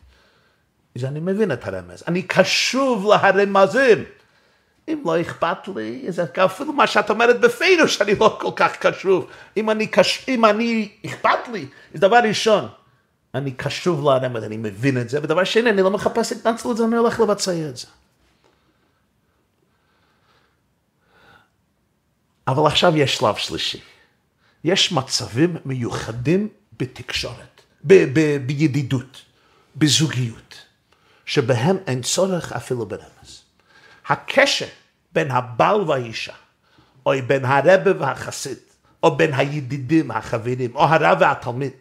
אז 0.97 1.05
אני 1.05 1.21
מבין 1.21 1.53
את 1.53 1.67
הרמז. 1.67 2.03
אני 2.09 2.23
קשוב 2.23 3.07
להרמזים. 3.07 4.05
אם 4.89 5.03
לא 5.05 5.21
אכפת 5.21 5.69
לי, 5.77 6.05
זה 6.09 6.25
אפילו 6.45 6.73
מה 6.73 6.87
שאת 6.87 7.11
אומרת 7.11 7.41
בפירוש, 7.41 8.03
אני 8.03 8.15
לא 8.15 8.39
כל 8.41 8.51
כך 8.57 8.77
קשוב. 8.77 9.27
אם 9.57 9.71
אני, 9.71 9.87
קש... 9.87 10.25
אם 10.29 10.45
אני 10.45 10.89
אכפת 11.07 11.49
לי, 11.53 11.67
זה 11.95 12.01
דבר 12.01 12.17
ראשון, 12.17 12.69
אני 13.35 13.51
קשוב 13.51 14.05
לרמז, 14.05 14.45
אני 14.45 14.57
מבין 14.57 15.01
את 15.01 15.09
זה, 15.09 15.19
ודבר 15.23 15.45
שני, 15.45 15.71
אני 15.71 15.83
לא 15.83 15.91
מחפש 15.91 16.33
התנצלות, 16.33 16.81
אני 16.81 16.97
הולך 16.97 17.21
לבצע 17.21 17.53
את 17.69 17.77
זה. 17.77 17.87
אבל 22.49 22.67
עכשיו 22.67 22.97
יש 22.97 23.17
שלב 23.17 23.37
שלישי. 23.37 23.81
יש 24.65 24.93
מצבים 24.93 25.57
מיוחדים 25.65 26.49
בתקשורת, 26.79 27.61
ב- 27.85 28.19
ב- 28.19 28.47
בידידות, 28.47 29.23
בזוגיות, 29.77 30.55
שבהם 31.25 31.77
אין 31.87 32.03
צורך 32.03 32.53
אפילו 32.53 32.87
ברמז. 32.87 33.43
הקשר 34.07 34.67
בין 35.13 35.31
הבעל 35.31 35.81
והאישה, 35.81 36.33
או 37.07 37.13
בין 37.27 37.45
הרבה 37.45 37.91
והחסיד, 38.01 38.59
או 39.03 39.17
בין 39.17 39.35
הידידים, 39.35 40.11
החברים, 40.11 40.77
או 40.77 40.85
הרב 40.85 41.19
והתלמיד, 41.21 41.73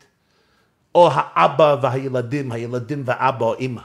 או 0.96 1.10
האבא 1.13 1.75
והילדים, 1.82 2.51
הילדים 2.51 3.03
ואבא 3.06 3.46
או 3.46 3.60
אמא, 3.60 3.82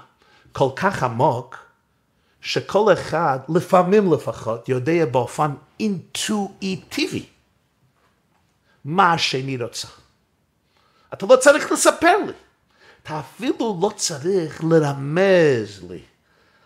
כל 0.52 0.68
כך 0.76 1.02
עמוק, 1.02 1.65
שכל 2.47 2.93
אחד, 2.93 3.38
לפעמים 3.49 4.12
לפחות, 4.12 4.69
יודע 4.69 5.07
באופן 5.07 5.50
אינטואיטיבי 5.81 7.26
מה 8.85 9.12
השני 9.12 9.57
רוצה. 9.57 9.88
אתה 11.15 11.26
לא 11.26 11.37
צריך 11.37 11.73
לספר 11.73 12.17
לי, 12.26 12.33
אתה 13.03 13.21
אפילו 13.21 13.79
לא 13.83 13.91
צריך 13.97 14.65
לרמז 14.65 15.85
לי. 15.91 16.00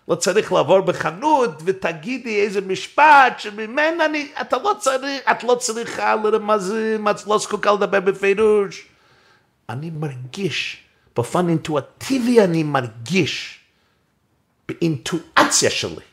לא 0.09 0.15
צריך 0.15 0.53
לעבור 0.53 0.81
בחנות 0.81 1.63
ותגידי 1.65 2.41
איזה 2.41 2.61
משפט 2.61 3.39
שממנה 3.39 4.05
אני, 4.05 4.33
אתה 4.41 4.57
לא 4.59 4.75
צריך, 4.79 5.23
את 5.31 5.45
לא 5.45 5.55
צריכה 5.55 6.17
לרמזים, 6.17 7.09
את 7.09 7.27
לא 7.27 7.39
זקוקה 7.39 7.73
לדבר 7.73 8.01
בפירוש. 8.01 8.87
אני 9.69 9.91
מרגיש, 9.91 10.85
באופן 11.17 11.49
אינטואטיבי 11.49 12.41
אני 12.41 12.63
מרגיש, 12.63 13.60
באינטואציה 14.71 15.71
שלי, 15.71 16.05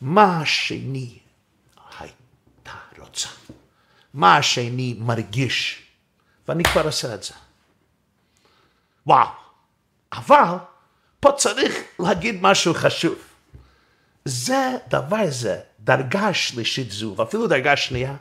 מה 0.00 0.40
השני 0.40 1.18
הייתה 1.98 2.72
רוצה, 2.98 3.28
מה 4.14 4.36
השני 4.36 4.96
מרגיש, 4.98 5.82
ואני 6.48 6.64
כבר 6.64 6.86
עושה 6.86 7.14
את 7.14 7.22
זה. 7.22 7.34
וואו, 9.06 9.28
אבל 10.12 10.56
פה 11.20 11.32
צריך 11.32 11.74
להגיד 11.98 12.38
משהו 12.42 12.74
חשוב. 12.74 13.14
זה 14.24 14.76
דבר 14.88 15.30
זה, 15.30 15.60
דרגה 15.80 16.34
שלישית 16.34 16.90
זו, 16.90 17.14
ואפילו 17.16 17.46
דרגה 17.46 17.76
שנייה, 17.76 18.16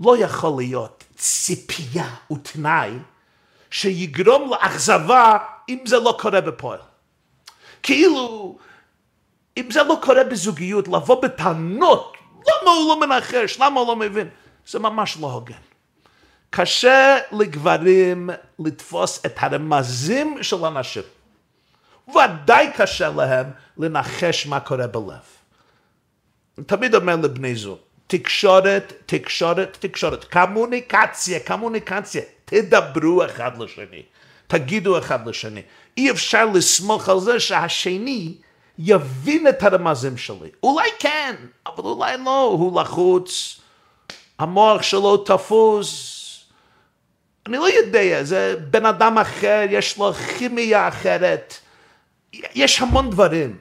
לא 0.00 0.18
יכול 0.18 0.62
להיות 0.62 1.04
ציפייה 1.16 2.14
ותנאי 2.32 2.90
שיגרום 3.70 4.50
לאכזבה 4.50 5.38
אם 5.68 5.78
זה 5.86 5.98
לא 5.98 6.18
קורה 6.20 6.40
בפועל. 6.40 6.78
כאילו, 7.82 8.58
אם 9.56 9.70
זה 9.70 9.82
לא 9.82 9.98
קורה 10.02 10.24
בזוגיות, 10.24 10.88
לבוא 10.88 11.22
בטענות, 11.22 12.16
למה 12.34 12.70
הוא 12.70 12.88
לא 12.88 13.00
מנחש, 13.00 13.58
למה 13.60 13.80
הוא 13.80 13.88
לא 13.88 13.96
מבין, 13.96 14.28
זה 14.66 14.78
ממש 14.78 15.16
לא 15.20 15.26
הוגן. 15.26 15.54
קשה 16.50 17.18
לגברים 17.32 18.30
לתפוס 18.58 19.26
את 19.26 19.34
הרמזים 19.36 20.42
של 20.42 20.64
אנשים. 20.64 21.02
ודאי 22.08 22.70
קשה 22.76 23.08
להם 23.08 23.46
לנחש 23.78 24.46
מה 24.46 24.60
קורה 24.60 24.86
בלב. 24.86 25.22
תמיד 26.66 26.94
אומר 26.94 27.16
לבני 27.16 27.54
זוג, 27.54 27.78
תקשורת, 28.06 28.92
תקשורת, 29.06 29.76
תקשורת, 29.80 30.24
קומוניקציה, 30.24 31.40
קומוניקציה, 31.46 32.22
תדברו 32.44 33.24
אחד 33.24 33.58
לשני, 33.58 34.02
תגידו 34.46 34.98
אחד 34.98 35.28
לשני. 35.28 35.62
אי 35.96 36.10
אפשר 36.10 36.46
לסמוך 36.46 37.08
על 37.08 37.20
זה 37.20 37.40
שהשני 37.40 38.34
יבין 38.84 39.48
את 39.48 39.62
הרמזים 39.62 40.16
שלי. 40.16 40.50
אולי 40.62 40.88
כן, 40.98 41.34
אבל 41.66 41.84
אולי 41.84 42.16
לא, 42.24 42.44
הוא 42.44 42.80
לחוץ, 42.80 43.60
המוח 44.38 44.82
שלו 44.82 45.16
תפוס. 45.16 46.18
אני 47.46 47.56
לא 47.56 47.68
יודע, 47.70 48.24
זה 48.24 48.54
בן 48.70 48.86
אדם 48.86 49.18
אחר, 49.18 49.64
יש 49.70 49.98
לו 49.98 50.12
כימיה 50.12 50.88
אחרת. 50.88 51.54
יש 52.32 52.80
המון 52.80 53.10
דברים. 53.10 53.56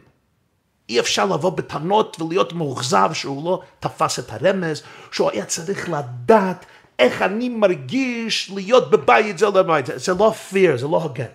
אי 0.90 1.00
אפשר 1.00 1.26
לבוא 1.26 1.50
בטענות 1.50 2.22
ולהיות 2.22 2.54
מאוכזב 2.54 3.10
שהוא 3.14 3.46
לא 3.46 3.62
תפס 3.80 4.20
את 4.20 4.26
הרמז, 4.30 4.84
שהוא 5.12 5.32
היה 5.32 5.46
צריך 5.46 5.90
לדעת 5.90 6.66
איך 7.00 7.22
אני 7.22 7.50
מרגיש 7.50 8.52
להיות 8.56 8.92
בבית 8.92 9.38
זה 9.38 9.46
לא 9.46 9.64
זה 9.96 10.14
לא 10.14 10.34
fear, 10.52 10.78
זה 10.78 10.88
לא 10.88 10.98
הוגן. 10.98 11.32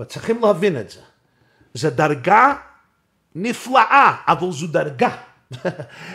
וצריכים 0.00 0.42
להבין 0.42 0.80
את 0.80 0.90
זה. 0.90 1.00
זה 1.74 1.90
דרגה 1.90 2.54
נפלאה, 3.34 4.16
אבל 4.28 4.52
זו 4.52 4.66
דרגה. 4.66 5.16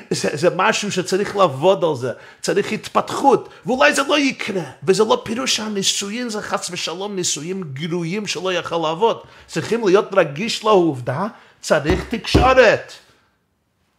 זה, 0.10 0.30
זה 0.34 0.50
משהו 0.56 0.92
שצריך 0.92 1.36
לעבוד 1.36 1.84
על 1.84 1.96
זה, 1.96 2.12
צריך 2.42 2.72
התפתחות, 2.72 3.50
ואולי 3.66 3.94
זה 3.94 4.02
לא 4.04 4.20
יקרה, 4.20 4.64
וזה 4.84 5.04
לא 5.04 5.22
פירוש 5.26 5.56
שהנישואים 5.56 6.30
זה 6.30 6.42
חס 6.42 6.70
ושלום 6.72 7.16
נישואים 7.16 7.64
גרועים 7.74 8.28
שלא 8.28 8.54
יכול 8.54 8.78
לעבוד. 8.78 9.22
צריכים 9.48 9.86
להיות 9.86 10.10
רגיש 10.14 10.64
לעובדה, 10.64 11.28
צריך 11.62 12.06
תקשורת. 12.10 12.94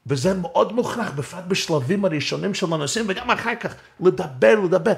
וזה 0.07 0.35
מאוד 0.35 0.73
מוכרח, 0.73 1.11
בפרט 1.11 1.45
בשלבים 1.49 2.05
הראשונים 2.05 2.55
של 2.55 2.67
הנושאים, 2.73 3.05
וגם 3.09 3.31
אחר 3.31 3.55
כך, 3.55 3.75
לדבר, 4.01 4.61
לדבר. 4.65 4.93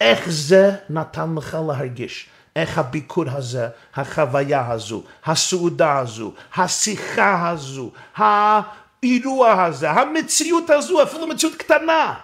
איך 0.00 0.30
זה 0.30 0.72
נתן 0.90 1.34
לך 1.36 1.58
להרגיש? 1.68 2.28
איך 2.58 2.78
הביקור 2.78 3.24
הזה, 3.28 3.68
החוויה 3.94 4.70
הזו, 4.70 5.02
הסעודה 5.26 5.98
הזו, 5.98 6.32
השיחה 6.56 7.48
הזו, 7.48 7.90
האירוע 8.16 9.64
הזה, 9.64 9.90
המציאות 9.90 10.70
הזו, 10.70 11.02
אפילו 11.02 11.26
מציאות 11.26 11.54
קטנה. 11.54 12.14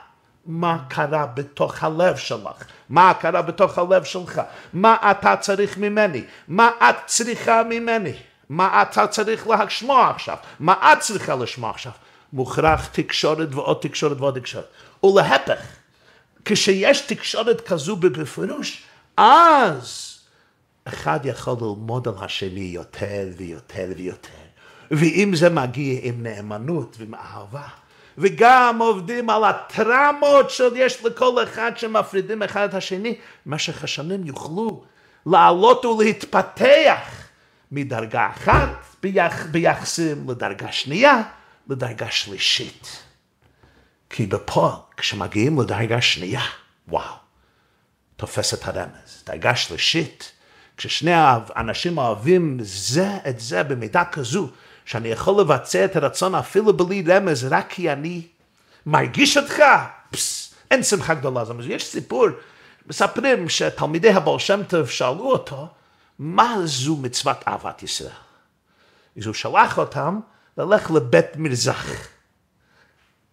מה 0.46 0.78
קרה 0.88 1.26
בתוך 1.26 1.84
הלב 1.84 2.16
שלך? 2.16 2.64
מה 2.88 3.14
קרה 3.14 3.42
בתוך 3.42 3.78
הלב 3.78 4.04
שלך? 4.04 4.42
מה 4.72 4.96
אתה 5.10 5.36
צריך 5.36 5.78
ממני? 5.78 6.24
מה 6.48 6.70
את 6.90 6.96
צריכה 7.06 7.62
ממני? 7.62 8.12
מה 8.48 8.82
אתה 8.82 9.06
צריך 9.06 9.46
לשמוע 9.46 10.10
עכשיו? 10.10 10.36
מה 10.60 10.72
את 10.72 11.00
צריכה 11.00 11.34
לשמוע 11.34 11.70
עכשיו? 11.70 11.92
מוכרח 12.32 12.86
תקשורת 12.86 13.54
ועוד 13.54 13.78
תקשורת 13.80 14.20
ועוד 14.20 14.38
תקשורת. 14.38 14.66
ולהפך, 15.04 15.60
כשיש 16.44 17.00
תקשורת 17.00 17.60
כזו 17.60 17.96
בפירוש, 17.96 18.82
אז 19.16 20.13
אחד 20.84 21.20
יכול 21.24 21.56
ללמוד 21.60 22.08
על 22.08 22.14
השני 22.20 22.60
יותר 22.60 23.28
ויותר 23.36 23.92
ויותר. 23.96 24.28
ואם 24.90 25.36
זה 25.36 25.50
מגיע 25.50 26.00
עם 26.02 26.22
נאמנות 26.22 26.96
ועם 26.98 27.14
אהבה, 27.14 27.68
וגם 28.18 28.78
עובדים 28.80 29.30
על 29.30 29.44
הטראומות 29.44 30.50
שיש 30.50 31.04
לכל 31.04 31.42
אחד 31.42 31.72
שמפרידים 31.76 32.42
אחד 32.42 32.68
את 32.68 32.74
השני, 32.74 33.16
במשך 33.46 33.84
השנים 33.84 34.26
יוכלו 34.26 34.84
לעלות 35.26 35.84
ולהתפתח 35.84 37.28
מדרגה 37.72 38.30
אחת 38.30 38.68
ביח, 39.02 39.46
ביחסים 39.50 40.30
לדרגה 40.30 40.72
שנייה, 40.72 41.22
לדרגה 41.68 42.10
שלישית. 42.10 43.02
כי 44.10 44.26
בפועל, 44.26 44.76
כשמגיעים 44.96 45.60
לדרגה 45.60 46.00
שנייה, 46.00 46.42
וואו, 46.88 47.14
תופס 48.16 48.54
את 48.54 48.68
הרמז. 48.68 49.22
דרגה 49.26 49.56
שלישית, 49.56 50.32
כששני 50.76 51.12
האנשים 51.14 51.98
אוהבים 51.98 52.58
זה 52.62 53.08
את 53.28 53.40
זה 53.40 53.62
במידה 53.62 54.04
כזו, 54.04 54.48
שאני 54.84 55.08
יכול 55.08 55.40
לבצע 55.40 55.84
את 55.84 55.96
הרצון 55.96 56.34
אפילו 56.34 56.76
בלי 56.76 57.04
רמז, 57.06 57.44
רק 57.50 57.66
כי 57.68 57.92
אני 57.92 58.22
מרגיש 58.86 59.36
אותך, 59.36 59.62
פס, 60.10 60.54
אין 60.70 60.82
שמחה 60.82 61.14
גדולה. 61.14 61.44
זאת 61.44 61.50
אומרת, 61.50 61.66
יש 61.68 61.86
סיפור, 61.86 62.26
מספרים 62.86 63.48
שתלמידי 63.48 64.10
הבעל 64.10 64.38
שם 64.38 64.60
טוב 64.68 64.88
שאלו 64.88 65.30
אותו, 65.30 65.68
מה 66.18 66.56
זו 66.64 66.96
מצוות 66.96 67.36
אהבת 67.48 67.82
ישראל? 67.82 68.10
אז 69.18 69.26
הוא 69.26 69.34
שלח 69.34 69.78
אותם 69.78 70.20
ללך 70.58 70.90
לבית 70.90 71.36
מרזח. 71.36 71.86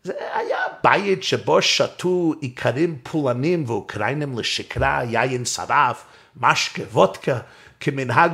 זה 0.03 0.13
היה 0.33 0.57
בית 0.83 1.23
שבו 1.23 1.61
שתו 1.61 2.33
איכרים 2.43 2.99
פולנים 3.03 3.63
ואוקראינים 3.67 4.39
לשקרה, 4.39 5.03
יין 5.03 5.45
שרף, 5.45 6.05
משקה, 6.37 6.83
וודקה, 6.91 7.39
כמנהג, 7.79 8.31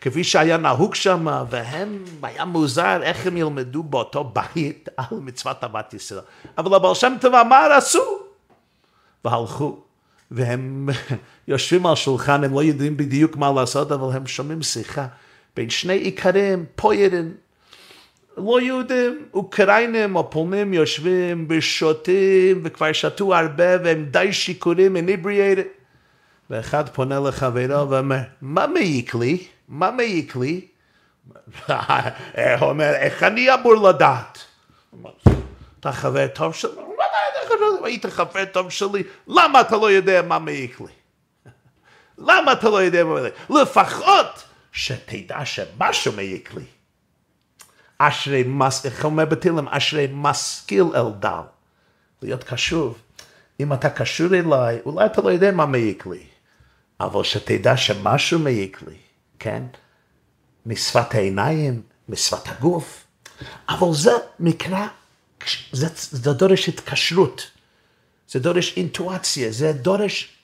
כפי 0.00 0.24
שהיה 0.24 0.56
נהוג 0.56 0.94
שם, 0.94 1.26
והם, 1.50 2.04
היה 2.22 2.44
מוזר 2.44 3.02
איך 3.02 3.26
הם 3.26 3.36
ילמדו 3.36 3.82
באותו 3.82 4.24
בית 4.24 4.88
על 4.96 5.18
מצוות 5.20 5.64
אהבת 5.64 5.94
ישראל. 5.94 6.20
אבל 6.58 6.74
הבעל 6.74 6.94
שם 6.94 7.12
טוב 7.20 7.34
אמר, 7.34 7.72
עשו, 7.76 8.18
והלכו. 9.24 9.78
והם 10.30 10.88
יושבים 11.48 11.86
על 11.86 11.94
שולחן, 11.94 12.44
הם 12.44 12.54
לא 12.54 12.62
יודעים 12.62 12.96
בדיוק 12.96 13.36
מה 13.36 13.52
לעשות, 13.52 13.92
אבל 13.92 14.16
הם 14.16 14.26
שומעים 14.26 14.62
שיחה 14.62 15.06
בין 15.56 15.70
שני 15.70 16.02
איכרים, 16.04 16.64
פוירים, 16.76 17.34
לא 18.36 18.60
יהודים, 18.60 19.24
אוקראינים 19.34 20.16
או 20.16 20.30
פולנים 20.30 20.74
יושבים 20.74 21.46
ושותים 21.48 22.60
וכבר 22.64 22.92
שתו 22.92 23.34
הרבה 23.34 23.82
והם 23.84 24.04
די 24.10 24.32
שיכורים, 24.32 24.96
inebriated. 24.96 25.79
ואחד 26.50 26.88
פונה 26.88 27.20
לחברו 27.20 27.90
ואומר, 27.90 28.20
מה 28.42 28.66
מעיק 28.66 29.14
לי? 29.14 29.46
מה 29.68 29.90
מעיק 29.90 30.36
לי? 30.36 30.66
הוא 31.68 32.68
אומר, 32.68 32.94
איך 32.94 33.22
אני 33.22 33.54
אמור 33.54 33.74
לדעת? 33.74 34.38
אתה 35.80 35.92
חבר 35.92 36.26
טוב 36.26 36.54
שלי? 36.54 36.70
היית 37.84 38.06
חבר 38.06 38.44
טוב 38.44 38.70
שלי, 38.70 39.02
למה 39.26 39.60
אתה 39.60 39.76
לא 39.76 39.90
יודע 39.90 40.22
מה 40.22 40.38
מעיק 40.38 40.80
לי? 40.80 40.92
למה 42.28 42.52
אתה 42.52 42.68
לא 42.68 42.82
יודע 42.82 43.04
מה 43.04 43.14
מעיק 43.20 43.34
לי? 43.50 43.62
לפחות 43.62 44.44
שתדע 44.72 45.44
שמשהו 45.44 46.12
מעיק 46.12 46.54
לי. 46.54 46.64
אשרי 47.98 48.42
מס, 48.46 48.86
איך 48.86 49.04
אומר 49.04 49.24
בתהילים, 49.24 49.68
אשרי 49.68 50.08
משכיל 50.12 50.84
אל 50.94 51.10
דל. 51.18 51.40
להיות 52.22 52.44
קשוב. 52.44 52.98
אם 53.60 53.72
אתה 53.72 53.90
קשור 53.90 54.34
אליי, 54.34 54.78
אולי 54.86 55.06
אתה 55.06 55.22
לא 55.22 55.28
יודע 55.28 55.50
מה 55.50 55.66
מעיק 55.66 56.06
לי, 56.06 56.24
אבל 57.00 57.24
שתדע 57.24 57.76
שמשהו 57.76 58.38
מעיק 58.38 58.82
לי, 58.88 58.96
כן? 59.38 59.62
משפת 60.66 61.14
העיניים, 61.14 61.82
מצוות 62.08 62.48
הגוף, 62.48 63.04
אבל 63.68 63.92
זה 63.92 64.12
מקרא, 64.40 64.86
זה, 65.72 65.86
זה 66.10 66.32
דורש 66.32 66.68
התקשרות, 66.68 67.50
זה 68.28 68.38
דורש 68.38 68.76
אינטואציה, 68.76 69.52
זה 69.52 69.72
דורש 69.72 70.36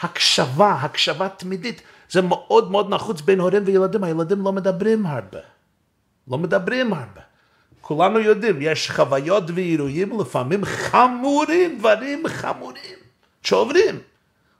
הקשבה, 0.00 0.72
הקשבה 0.72 1.28
תמידית. 1.28 1.82
זה 2.10 2.22
מאוד 2.22 2.70
מאוד 2.70 2.90
נחוץ 2.90 3.20
בין 3.20 3.40
הורים 3.40 3.62
וילדים, 3.66 4.04
הילדים 4.04 4.44
לא 4.44 4.52
מדברים 4.52 5.06
הרבה. 5.06 5.38
לא 6.28 6.38
מדברים 6.38 6.92
הרבה. 6.92 7.20
כולנו 7.80 8.18
יודעים, 8.18 8.56
יש 8.60 8.90
חוויות 8.90 9.44
ואירועים 9.54 10.20
לפעמים 10.20 10.64
חמורים, 10.64 11.78
דברים 11.78 12.22
חמורים, 12.28 12.98
שעוברים. 13.42 14.00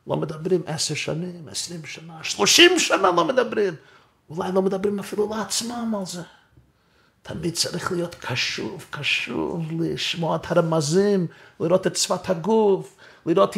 לא 0.07 0.17
מדברים 0.17 0.63
עשר 0.67 0.95
שנים, 0.95 1.49
עשרים 1.51 1.85
שנה, 1.87 2.15
שלושים 2.23 2.79
שנה 2.79 3.11
לא 3.11 3.25
מדברים. 3.25 3.75
אולי 4.31 4.53
לא 4.53 4.63
מדברים 4.63 4.99
אפילו 4.99 5.35
לעצמם 5.37 5.95
על 5.99 6.07
זה. 6.07 6.23
תמיד 7.23 7.55
צריך 7.55 7.93
להיות 7.93 8.15
קשוב, 8.15 8.85
קשוב, 8.91 9.67
לשמוע 9.81 10.37
את 10.37 10.51
הרמזים, 10.51 11.27
לראות 11.61 11.87
את 11.87 11.97
שפת 11.97 12.31
הגוף, 12.31 12.97
לראות 13.27 13.57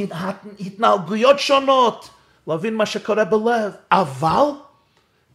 התנהגויות 0.61 1.39
שונות, 1.39 2.09
להבין 2.47 2.75
מה 2.75 2.87
שקורה 2.87 3.25
בלב. 3.25 3.73
אבל 3.91 4.47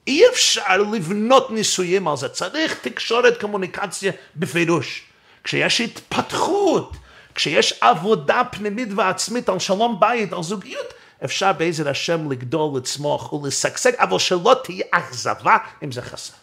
אי 0.08 0.24
אפשר 0.30 0.78
לבנות 0.78 1.52
ניסויים 1.52 2.08
על 2.08 2.18
זה, 2.18 2.30
צריך 2.30 2.80
תקשורת 2.82 3.42
קומוניקציה 3.42 4.12
בפירוש. 4.36 5.04
כשיש 5.44 5.82
התפתחות, 5.82 6.94
כשיש 7.36 7.74
עבודה 7.82 8.42
פנימית 8.52 8.90
ועצמית 8.96 9.50
על 9.50 9.60
שלום 9.60 10.00
בית, 10.00 10.34
על 10.34 10.44
זוגיות, 10.44 10.94
אפשר 11.24 11.54
בעזר 11.54 11.90
השם 11.90 12.32
לגדול, 12.32 12.78
לצמוח 12.78 13.34
ולשגשג, 13.34 13.96
אבל 13.96 14.20
שלא 14.20 14.56
תהיה 14.64 14.86
אכזבה 14.92 15.58
אם 15.84 15.92
זה 15.92 16.02
חסר. 16.02 16.34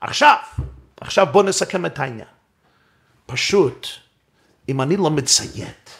עכשיו, 0.00 0.36
עכשיו 1.00 1.26
בואו 1.32 1.44
נסכם 1.44 1.86
את 1.86 1.98
העניין. 1.98 2.28
פשוט, 3.26 3.86
אם 4.68 4.80
אני 4.80 4.96
לא 4.96 5.10
מציית 5.10 5.90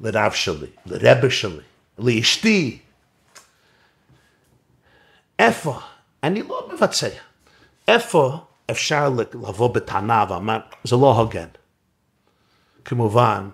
לרב 0.00 0.32
שלי, 0.32 0.66
לרבה 0.86 1.30
שלי, 1.30 1.60
לאשתי, 1.98 2.78
איפה? 5.38 5.80
אני 6.22 6.42
לא 6.42 6.70
מבצע. 6.74 7.08
איפה 7.88 8.44
אפשר 8.70 9.10
לבוא 9.34 9.74
בטענה 9.74 10.24
ואומר, 10.28 10.58
זה 10.84 10.96
לא 10.96 11.12
הוגן. 11.16 11.48
כמובן, 12.84 13.48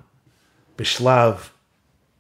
בשלב 0.78 1.48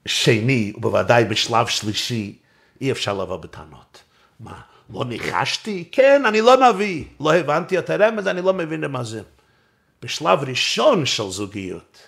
שני, 0.08 0.72
ובוודאי 0.76 1.24
בשלב 1.24 1.66
שלישי, 1.66 2.38
אי 2.80 2.92
אפשר 2.92 3.14
לבוא 3.14 3.36
בטענות. 3.36 4.02
מה, 4.40 4.60
לא 4.90 5.04
ניחשתי? 5.04 5.84
כן, 5.92 6.22
אני 6.26 6.40
לא 6.40 6.56
נביא. 6.56 7.04
לא 7.20 7.34
הבנתי 7.34 7.78
את 7.78 7.90
הרמז, 7.90 8.26
אני 8.26 8.42
לא 8.42 8.54
מבין 8.54 8.84
מה 8.84 9.04
זה. 9.04 9.22
בשלב 10.02 10.38
ראשון 10.42 11.06
של 11.06 11.30
זוגיות, 11.30 11.98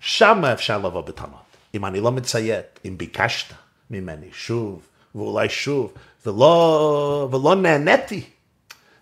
שם 0.00 0.44
אפשר 0.44 0.78
לבוא 0.78 1.00
בטענות. 1.00 1.56
אם 1.74 1.84
אני 1.84 2.00
לא 2.00 2.12
מציית, 2.12 2.80
אם 2.84 2.98
ביקשת 2.98 3.46
ממני 3.90 4.28
שוב, 4.32 4.82
ואולי 5.14 5.48
שוב, 5.48 5.92
ולא, 6.26 7.28
ולא 7.32 7.54
נהניתי, 7.54 8.22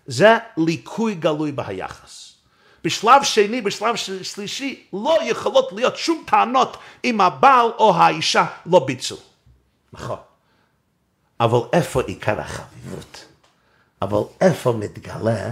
זה 0.05 0.37
ליקוי 0.57 1.15
גלוי 1.15 1.51
ביחס. 1.51 2.34
בשלב 2.85 3.23
שני, 3.23 3.61
בשלב 3.61 3.95
שלישי, 4.21 4.83
לא 4.93 5.17
יכולות 5.23 5.73
להיות 5.73 5.97
שום 5.97 6.23
טענות 6.27 6.77
אם 7.03 7.21
הבעל 7.21 7.67
או 7.77 7.95
האישה 7.95 8.45
לא 8.65 8.85
ביצעו. 8.85 9.17
נכון. 9.93 10.17
אבל 11.39 11.59
איפה 11.73 12.01
עיקר 12.01 12.41
החביבות? 12.41 13.25
אבל 14.01 14.19
איפה 14.41 14.71
מתגלה, 14.71 15.49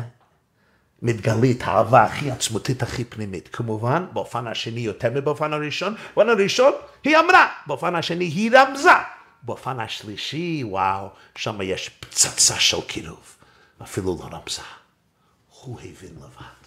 מתגלית 1.02 1.62
האהבה 1.64 2.04
הכי 2.04 2.32
עצמותית, 2.32 2.84
הכי 2.84 3.04
פנימית? 3.04 3.50
כמובן, 3.52 4.06
באופן 4.14 4.48
השני 4.48 4.82
יותר 4.82 5.10
מבאופן 5.16 5.54
הראשון. 5.54 5.96
באופן 6.16 6.30
הראשון 6.30 6.74
היא 7.04 7.18
אמרה, 7.18 7.48
באופן 7.68 7.96
השני 7.96 8.26
היא 8.26 8.52
רמזה. 8.54 8.90
באופן 9.44 9.80
השלישי, 9.80 10.64
וואו, 10.64 11.10
שם 11.36 11.62
יש 11.62 11.90
פצצה 11.90 12.60
של 12.60 12.82
קירוב. 12.82 13.36
אפילו 13.84 14.18
לא 14.20 14.24
רמזה. 14.24 14.62
הוא 15.62 15.80
הבין 15.80 16.16
לבד. 16.18 16.63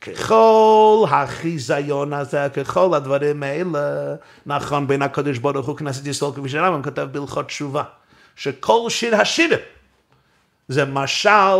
ככל 0.00 1.04
החיזיון 1.10 2.12
הזה, 2.12 2.46
ככל 2.54 2.94
הדברים 2.94 3.42
האלה, 3.42 4.14
נכון 4.46 4.86
בין 4.86 5.02
הקדוש 5.02 5.38
ברוך 5.38 5.66
הוא 5.66 5.76
כנסת 5.76 6.06
ישראל, 6.06 6.32
כפי 6.32 6.48
שהרמב"ם 6.48 6.82
כותב 6.82 7.08
בהלכות 7.12 7.46
תשובה, 7.46 7.82
שכל 8.36 8.86
שיר 8.90 9.16
השירים 9.16 9.58
זה 10.68 10.84
משל 10.84 11.58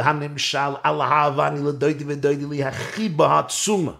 הנמשל 0.00 0.58
על 0.82 1.00
אהבה 1.00 1.48
אני 1.48 1.60
לדודי 1.60 2.04
ודודי 2.06 2.46
לי 2.50 2.64
הכי 2.64 3.08
בעצומה. 3.08 3.92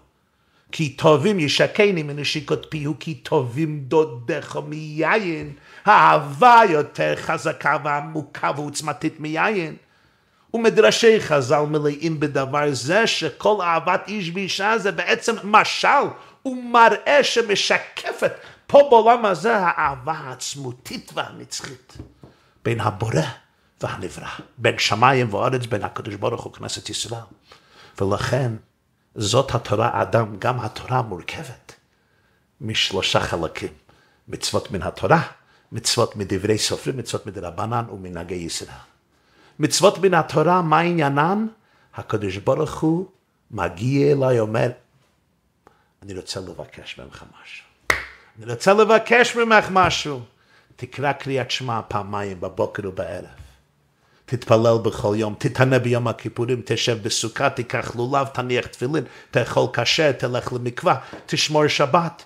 כי 0.72 0.88
טובים 0.88 1.40
ישקני 1.40 2.03
מנשיקות 2.03 2.66
פיהו, 2.68 2.94
כי 3.01 3.14
טובים 3.14 3.81
דודיך 3.81 4.59
מיין. 4.68 5.53
האהבה 5.85 6.61
יותר 6.70 7.16
חזקה 7.16 7.77
ועמוקה 7.85 8.51
ועוצמתית 8.57 9.20
מיין. 9.20 9.77
ומדרשי 10.59 11.21
חז"ל 11.21 11.62
מלאים 11.62 12.21
בדבר 12.21 12.64
זה 12.73 13.07
שכל 13.07 13.61
אהבת 13.61 14.01
איש 14.09 14.31
ואישה 14.35 14.79
זה 14.79 14.92
בעצם 14.92 15.37
משל 15.44 16.05
ומראה 16.44 17.25
שמשקפת 17.25 18.33
פה 18.66 18.88
בעולם 18.90 19.25
הזה 19.25 19.57
האהבה 19.57 20.12
העצמותית 20.12 21.11
והנצחית 21.14 21.97
בין 22.64 22.81
הבורא 22.81 23.23
והנברא, 23.81 24.29
בין 24.59 24.79
שמיים 24.79 25.35
וארץ, 25.35 25.66
בין 25.66 25.83
הקדוש 25.83 26.14
ברוך 26.14 26.44
הוא 26.44 26.53
כנסת 26.53 26.88
ישראל. 26.88 27.21
ולכן 28.01 28.53
זאת 29.14 29.55
התורה 29.55 30.03
אדם, 30.03 30.37
גם 30.38 30.61
התורה 30.61 31.03
מורכבת 31.03 31.75
משלושה 32.61 33.21
חלקים. 33.21 33.73
מצוות 34.29 34.71
מן 34.71 34.83
התורה, 34.83 35.23
מצוות 35.73 36.16
מדברי 36.16 36.59
סופרים, 36.59 36.97
מצוות 36.97 37.27
מדרבנן 37.27 37.85
ומנהגי 37.92 38.35
ישראל. 38.35 38.71
מצוות 39.59 39.99
מן 39.99 40.14
התורה, 40.14 40.62
מה 40.62 40.81
עניינן? 40.81 41.47
הקדוש 41.94 42.37
ברוך 42.37 42.81
הוא 42.81 43.07
מגיע 43.51 44.12
אליי, 44.12 44.40
אומר, 44.40 44.71
אני 46.03 46.14
רוצה 46.14 46.40
לבקש 46.40 46.99
ממך 46.99 47.25
משהו. 47.42 47.64
אני 48.38 48.53
רוצה 48.53 48.75
לבקש 48.75 49.37
ממך 49.37 49.68
משהו. 49.71 50.21
תקרא 50.77 51.12
קריאת 51.12 51.51
שמע 51.51 51.81
פעמיים 51.88 52.40
בבוקר 52.40 52.88
ובערב. 52.88 53.25
תתפלל 54.27 54.79
בכל 54.83 55.14
יום, 55.16 55.35
תתענה 55.38 55.79
ביום 55.79 56.09
הכיפורים, 56.09 56.62
תשב 56.64 57.03
בסוכה, 57.03 57.51
תיקח 57.51 57.97
לולב, 57.97 58.27
תניח 58.27 58.66
תפילין, 58.66 59.05
תאכול 59.31 59.66
כשר, 59.73 60.12
תלך 60.12 60.53
למקווה, 60.53 60.97
תשמור 61.27 61.68
שבת. 61.68 62.25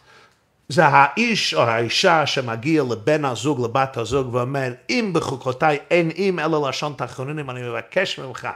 זה 0.72 0.86
האיש 0.86 1.54
או 1.54 1.62
האישה 1.62 2.26
שמגיע 2.26 2.82
לבן 2.90 3.24
הזוג, 3.24 3.64
לבת 3.64 3.96
הזוג, 3.96 4.34
ואומר, 4.34 4.72
אם 4.90 5.10
בחוקותיי 5.14 5.78
אין 5.90 6.10
אם 6.16 6.38
אלא 6.38 6.68
לשון 6.68 6.94
תחרונים, 6.96 7.50
אני 7.50 7.62
מבקש 7.62 8.18
ממך, 8.18 8.48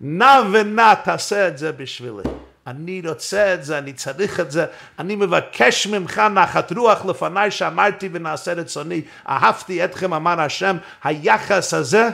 נא 0.00 0.40
ונא 0.52 0.94
תעשה 0.94 1.48
את 1.48 1.58
זה 1.58 1.72
בשבילי. 1.72 2.22
אני 2.66 3.02
רוצה 3.08 3.54
את 3.54 3.64
זה, 3.64 3.78
אני 3.78 3.92
צריך 3.92 4.40
את 4.40 4.50
זה, 4.50 4.66
אני 4.98 5.16
מבקש 5.16 5.86
ממך 5.86 6.18
נחת 6.18 6.72
רוח 6.72 7.04
לפניי 7.04 7.50
שאמרתי 7.50 8.08
ונעשה 8.12 8.52
רצוני, 8.52 9.02
אהבתי 9.28 9.84
אתכם 9.84 10.14
אמר 10.14 10.40
השם, 10.40 10.76
היחס 11.04 11.74
הזה 11.74 12.08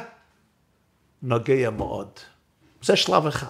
נוגע 1.23 1.71
מאוד. 1.71 2.09
זה 2.83 2.97
שלב 2.97 3.27
אחד. 3.27 3.47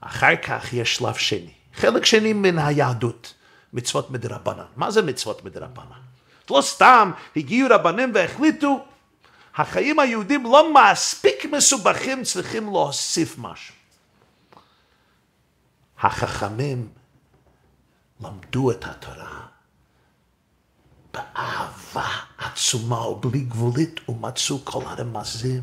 אחר 0.00 0.36
כך 0.36 0.72
יש 0.72 0.96
שלב 0.96 1.14
שני, 1.14 1.52
חלק 1.74 2.04
שני 2.04 2.32
מן 2.32 2.58
היהדות. 2.58 3.34
מצוות 3.74 4.10
מדרבנן. 4.10 4.64
מה 4.76 4.90
זה 4.90 5.02
מצוות 5.02 5.44
מדרבנן? 5.44 6.00
לא 6.50 6.60
סתם 6.60 7.10
הגיעו 7.36 7.68
רבנים 7.70 8.10
והחליטו, 8.14 8.84
החיים 9.54 9.98
היהודים 10.00 10.44
לא 10.44 10.74
מספיק 10.74 11.44
מסובכים, 11.52 12.24
צריכים 12.24 12.66
להוסיף 12.66 13.34
משהו. 13.38 13.74
החכמים 15.98 16.88
למדו 18.20 18.70
את 18.70 18.84
התורה 18.84 19.40
באהבה 21.12 22.08
עצומה 22.38 23.08
ובלי 23.08 23.40
גבולית 23.40 24.08
ומצאו 24.08 24.64
כל 24.64 24.82
הרמזים. 24.86 25.62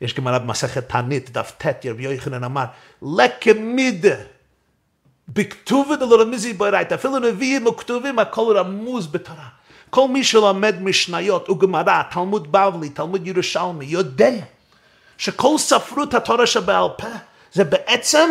יש 0.00 0.14
גמרא 0.14 0.38
במסכת 0.38 0.88
תענית, 0.88 1.30
דף 1.30 1.52
ט', 1.58 1.86
רבי 1.86 2.02
יוחנן 2.02 2.44
אמר, 2.44 2.64
לקמידה 3.02 4.16
בכתובת 5.28 6.02
אלא 6.02 6.20
רמיזי 6.20 6.52
ברייתא, 6.52 6.94
אפילו 6.94 7.18
נביאים 7.18 7.66
וכתובים 7.66 8.18
הכל 8.18 8.56
רמוז 8.56 9.06
בתורה. 9.06 9.48
כל 9.90 10.08
מי 10.08 10.24
שלומד 10.24 10.82
משניות 10.82 11.50
וגמרא, 11.50 12.02
תלמוד 12.10 12.52
בבלי, 12.52 12.88
תלמוד 12.88 13.26
ירושלמי, 13.26 13.84
יודע 13.84 14.30
שכל 15.18 15.58
ספרות 15.58 16.14
התורה 16.14 16.46
שבעל 16.46 16.88
פה 16.98 17.08
זה 17.52 17.64
בעצם 17.64 18.30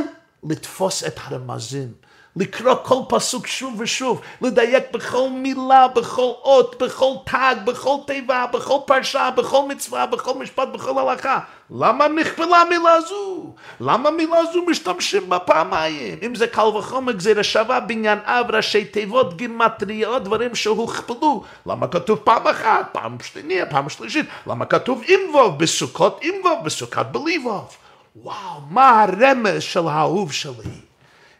לתפוס 0.49 1.03
את 1.03 1.19
הרמזים, 1.23 1.91
לקרוא 2.35 2.75
כל 2.83 2.99
פסוק 3.09 3.47
שוב 3.47 3.75
ושוב, 3.79 4.21
לדייק 4.41 4.83
בכל 4.93 5.29
מילה, 5.31 5.87
בכל 5.87 6.31
אות, 6.43 6.83
בכל 6.83 7.13
תג, 7.25 7.55
בכל 7.65 7.95
תיבה, 8.07 8.45
בכל 8.53 8.77
פרשה, 8.85 9.29
בכל 9.31 9.67
מצווה, 9.67 10.05
בכל 10.05 10.33
משפט, 10.33 10.67
בכל 10.67 10.99
הלכה. 10.99 11.39
למה 11.71 12.07
נכפלה 12.07 12.57
המילה 12.61 12.93
הזו? 12.93 13.53
למה 13.79 14.09
המילה 14.09 14.37
הזו 14.37 14.61
משתמשים 14.67 15.29
בה 15.29 15.39
פעמיים? 15.39 16.17
אם 16.25 16.35
זה 16.35 16.47
קל 16.47 16.65
וחומר 16.65 17.11
גזירה 17.11 17.43
שווה 17.43 17.79
בניין 17.79 18.19
אב, 18.25 18.51
ראשי 18.51 18.85
תיבות, 18.85 19.37
גימטריות, 19.37 20.23
דברים 20.23 20.55
שהוכפלו. 20.55 21.43
למה 21.65 21.87
כתוב 21.87 22.19
פעם 22.23 22.47
אחת, 22.47 22.89
פעם 22.91 23.17
שנייה, 23.23 23.65
פעם 23.65 23.89
שלישית? 23.89 24.25
למה 24.47 24.65
כתוב 24.65 25.01
עם 25.07 25.19
ווב 25.35 25.59
בסוכות 25.59 26.19
עם 26.21 26.33
ווב, 26.43 26.65
בסוכת 26.65 27.05
בלי 27.11 27.37
ווב? 27.37 27.77
וואו, 28.15 28.61
מה 28.69 29.03
הרמז 29.03 29.63
של 29.63 29.87
האהוב 29.87 30.31
שלי? 30.31 30.92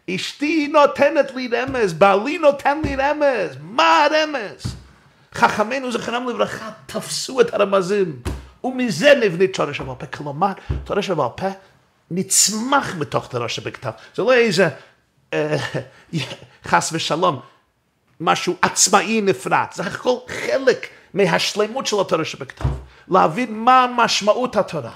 אשתי 0.09 0.67
נותנת 0.67 1.31
לי 1.35 1.47
רמז, 1.47 1.93
בעלי 1.93 2.37
נותן 2.37 2.81
לי 2.83 2.95
רמז, 2.95 3.57
מה 3.61 4.05
הרמז? 4.05 4.75
חכמינו 5.33 5.91
זכרם 5.91 6.29
לברכה 6.29 6.69
תפסו 6.85 7.41
את 7.41 7.53
הרמזים, 7.53 8.19
ומזה 8.63 9.13
נבנית 9.21 9.55
תורה 9.55 9.73
שבעל 9.73 9.95
פה. 9.99 10.05
כלומר, 10.05 10.51
תורה 10.83 11.01
שבעל 11.01 11.29
פה 11.35 11.47
נצמח 12.11 12.95
מתוך 12.95 13.27
תורה 13.27 13.49
שבכתב. 13.49 13.91
זה 14.15 14.23
לא 14.23 14.33
איזה 14.33 14.69
אה, 15.33 15.57
חס 16.69 16.89
ושלום, 16.93 17.39
משהו 18.19 18.55
עצמאי 18.61 19.21
נפרד, 19.21 19.65
זה 19.73 19.83
הכל 19.83 20.17
חלק 20.27 20.87
מהשלמות 21.13 21.87
של 21.87 21.95
התורה 22.01 22.25
שבכתב. 22.25 22.65
להבין 23.07 23.59
מה 23.59 23.85
משמעות 23.95 24.55
התורה. 24.55 24.91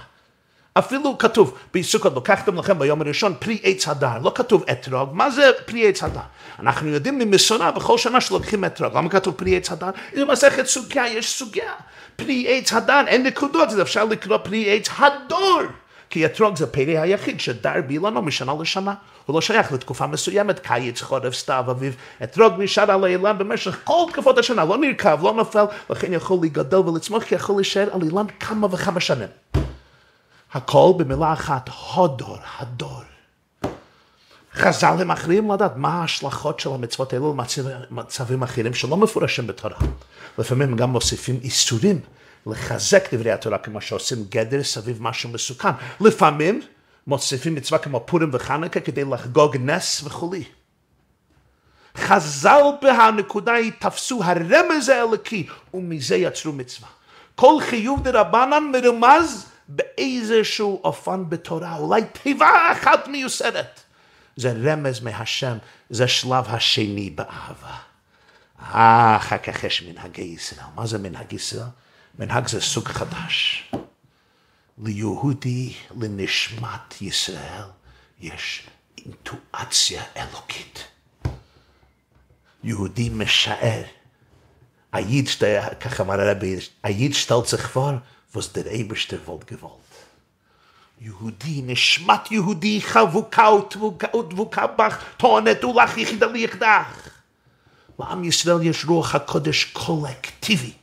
אפילו 0.80 1.18
כתוב 1.18 1.58
בסוכות, 1.74 2.18
לקחתם 2.18 2.60
לכם 2.60 2.80
ביום 2.80 3.02
הראשון 3.02 3.34
פרי 3.40 3.60
עץ 3.64 3.88
הדר, 3.88 4.18
לא 4.24 4.32
כתוב 4.36 4.64
אתרוג, 4.72 5.10
מה 5.14 5.30
זה 5.30 5.52
פרי 5.66 5.88
עץ 5.88 6.04
הדר? 6.04 6.20
אנחנו 6.60 6.90
יודעים 6.90 7.20
ממסורה 7.20 7.72
בכל 7.72 7.98
שנה 7.98 8.22
שלוקחים 8.22 8.66
אתרוג, 8.66 8.98
למה 8.98 9.10
כתוב 9.10 9.34
פרי 9.34 9.58
עץ 9.58 9.72
הדר? 9.72 9.90
זה 10.14 10.26
מסכת 10.26 10.66
סוגיה, 10.66 11.08
יש 11.08 11.38
סוגיה. 11.38 11.74
פרי 12.16 12.46
עץ 12.50 12.74
הדר, 12.74 13.04
אין 13.08 13.24
נקודות, 13.24 13.70
אז 13.70 13.82
אפשר 13.82 14.06
לקרוא 14.06 14.38
פרי 14.38 14.76
עץ 14.76 14.90
הדור. 14.98 15.62
כי 16.10 16.26
אתרוג 16.26 16.56
זה 16.56 16.68
פרי 16.68 16.98
היחיד 16.98 17.40
שדר 17.40 17.82
באילנו 17.88 18.22
משנה 18.22 18.54
לשנה. 18.62 18.94
הוא 19.26 19.34
לא 19.34 19.42
שייך 19.42 19.72
לתקופה 19.72 20.08
מסוימת, 20.08 20.60
קיץ, 20.60 21.02
חורף, 21.02 21.34
סתיו, 21.34 21.66
אביב. 21.72 21.96
אתרוג 22.24 22.54
נשאר 22.58 22.92
על 22.92 23.04
האילן 23.04 23.38
במשך 23.38 23.78
כל 23.84 24.04
תקופות 24.12 24.38
השנה, 24.38 24.66
לא 24.66 24.78
נרקב, 24.78 25.24
לא 25.24 25.34
נופל, 25.34 25.66
לכן 25.90 26.14
יכול 26.14 26.38
להיגדל 26.42 26.78
ולצמוח, 26.78 27.24
כי 27.24 27.36
יכול 27.36 27.56
להישאר 27.56 27.88
על 27.94 28.02
אילן 28.02 28.26
כמה 28.40 28.68
וכמה 28.72 29.00
שנים. 29.00 29.28
הכל 30.54 30.94
במילה 30.98 31.34
אחת, 31.34 31.70
הודור, 31.94 32.38
הדור. 32.58 33.02
חז"ל 34.54 34.96
הם 35.00 35.12
אחרים 35.12 35.52
לדעת 35.52 35.72
מה 35.76 35.90
ההשלכות 35.90 36.60
של 36.60 36.70
המצוות 36.70 37.14
האלו 37.14 37.36
למצבים 37.92 38.44
אחרים 38.44 38.74
שלא 38.74 38.98
מפורשים 38.98 39.48
בתורה. 39.48 39.78
לפעמים 40.38 40.76
גם 40.76 40.90
מוסיפים 40.90 41.40
איסורים 41.44 42.00
לחזק 42.48 43.14
דברי 43.14 43.32
התורה 43.32 43.58
כמו 43.58 43.82
שעושים 43.82 44.18
גדר 44.30 44.64
סביב 44.64 44.98
משהו 45.02 45.30
מסוכן. 45.30 45.70
לפעמים 46.02 46.62
מוסיפים 47.08 47.56
מצווה 47.56 47.80
כמו 47.80 48.04
פורים 48.06 48.30
וחנוכה 48.34 48.80
כדי 48.80 49.04
לחגוג 49.04 49.58
נס 49.58 50.02
וכולי. 50.04 50.44
חז"ל 51.98 52.62
בהנקודה 52.82 53.54
היא 53.54 53.72
תפסו 53.80 54.24
הרמז 54.24 54.90
האלוקי 54.90 55.48
ומזה 55.74 56.16
יצרו 56.16 56.54
מצווה. 56.54 56.90
כל 57.36 57.56
חיוב 57.62 58.04
דרבנן 58.04 58.64
מרומז 58.72 59.46
באיזשהו 59.68 60.82
אופן 60.84 61.30
בתורה, 61.30 61.78
אולי 61.78 62.02
תיבה 62.24 62.72
אחת 62.72 63.08
מיוסדת. 63.08 63.80
זה 64.36 64.54
רמז 64.64 65.00
מהשם, 65.00 65.58
זה 65.90 66.08
שלב 66.08 66.46
השני 66.48 67.10
באהבה. 67.10 67.78
אה, 68.62 69.16
אחר 69.18 69.38
כך 69.38 69.64
יש 69.64 69.82
מנהגי 69.82 70.22
ישראל. 70.22 70.68
מה 70.76 70.88
זה 70.88 70.98
מנהג 70.98 71.34
ישראל? 71.34 71.68
מנהג 72.20 72.48
זה 72.48 72.62
סוג 72.62 72.88
חדש. 72.88 73.70
ליהודי, 74.84 75.74
לנשמת 76.02 77.02
ישראל, 77.02 77.64
יש 78.20 78.68
אינטואציה 78.98 80.04
אלוקית. 80.18 80.84
יהודי 82.64 83.10
משער. 83.10 83.84
היית, 84.92 85.30
ככה 85.80 86.04
אמר 86.04 86.22
הרבי, 86.22 86.56
היית 86.84 87.16
שטלצך 87.16 87.68
כבר, 87.68 87.98
was 88.34 88.52
der 88.54 88.72
Eberste 88.72 89.20
wollt 89.26 89.48
gewollt. 89.48 89.94
Yehudi, 91.00 91.62
nishmat 91.62 92.32
Yehudi, 92.32 92.82
chavuka 92.82 93.50
ודבוקה 94.16 94.68
בך, 94.68 95.04
טוענת 95.18 95.64
ולך 95.64 95.98
יחידה 95.98 96.28
ליחדך. 96.28 97.10
לעם 98.00 98.24
ישראל 98.24 98.62
יש 98.62 98.86
רוח 98.86 99.16
הקודש 99.16 99.64
קולקטיבי. 99.64 100.74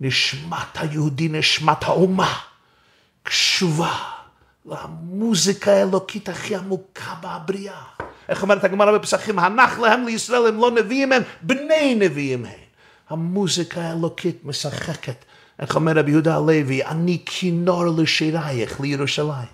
נשמת 0.00 0.76
היהודי, 0.76 1.28
נשמת 1.28 1.82
האומה, 1.82 2.38
קשובה 3.22 3.98
למוזיקה 4.66 5.72
האלוקית 5.72 6.28
הכי 6.28 6.56
עמוקה 6.56 7.14
בבריאה. 7.20 7.82
איך 8.28 8.42
אומרת 8.42 8.64
הגמרא 8.64 8.98
בפסחים, 8.98 9.38
הנח 9.38 9.78
להם 9.78 10.06
לישראל 10.06 10.46
הם 10.46 10.60
לא 10.60 10.70
נביאים 10.70 11.12
הם, 11.12 11.22
בני 11.42 11.94
נביאים 11.94 12.44
הם. 12.44 12.52
המוזיקה 13.08 13.80
האלוקית 13.80 14.44
משחקת 14.44 15.24
איך 15.58 15.76
אומר 15.76 15.92
רבי 15.92 16.10
יהודה 16.10 16.36
הלוי, 16.36 16.84
אני 16.84 17.22
כינור 17.26 17.84
לשירייך 17.98 18.80
לירושלים. 18.80 19.48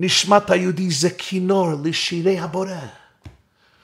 נשמת 0.00 0.50
היהודי 0.50 0.90
זה 0.90 1.10
כינור 1.10 1.68
לשירי 1.84 2.38
הבורא. 2.38 2.70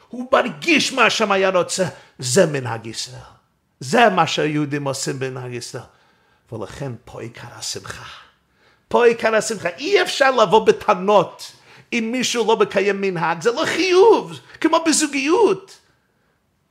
הוא 0.09 0.27
מרגיש 0.33 0.93
מה 0.93 1.11
שם 1.11 1.33
היה 1.33 1.51
רוצה, 1.51 1.85
זה 2.19 2.47
מנהג 2.47 2.87
ישראל. 2.87 3.21
זה 3.81 4.09
מה 4.09 4.27
שהיהודים 4.27 4.85
עושים 4.85 5.19
במנהג 5.19 5.53
ישראל. 5.53 5.83
ולכן 6.53 6.93
פה 7.05 7.21
עיקר 7.23 7.49
השמחה. 7.53 8.05
פה 8.89 9.07
עיקר 9.07 9.35
השמחה. 9.35 9.69
אי 9.69 10.03
אפשר 10.03 10.31
לבוא 10.31 10.67
בטענות 10.67 11.53
אם 11.93 12.09
מישהו 12.13 12.47
לא 12.47 12.57
מקיים 12.57 13.01
מנהג, 13.01 13.43
זה 13.43 13.51
לא 13.51 13.65
חיוב, 13.67 14.41
כמו 14.61 14.79
בזוגיות. 14.87 15.79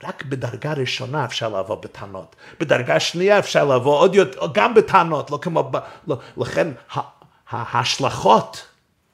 רק 0.03 0.23
בדרגה 0.23 0.73
ראשונה 0.73 1.25
אפשר 1.25 1.59
לבוא 1.59 1.75
בטענות. 1.75 2.35
בדרגה 2.59 2.99
שנייה 2.99 3.39
אפשר 3.39 3.65
לבוא 3.65 3.99
עוד 3.99 4.15
יותר, 4.15 4.39
גם 4.53 4.73
בטענות, 4.73 5.31
לא 5.31 5.39
כמו... 5.41 5.71
לא, 6.07 6.17
לכן 6.37 6.67
ההשלכות 7.49 8.67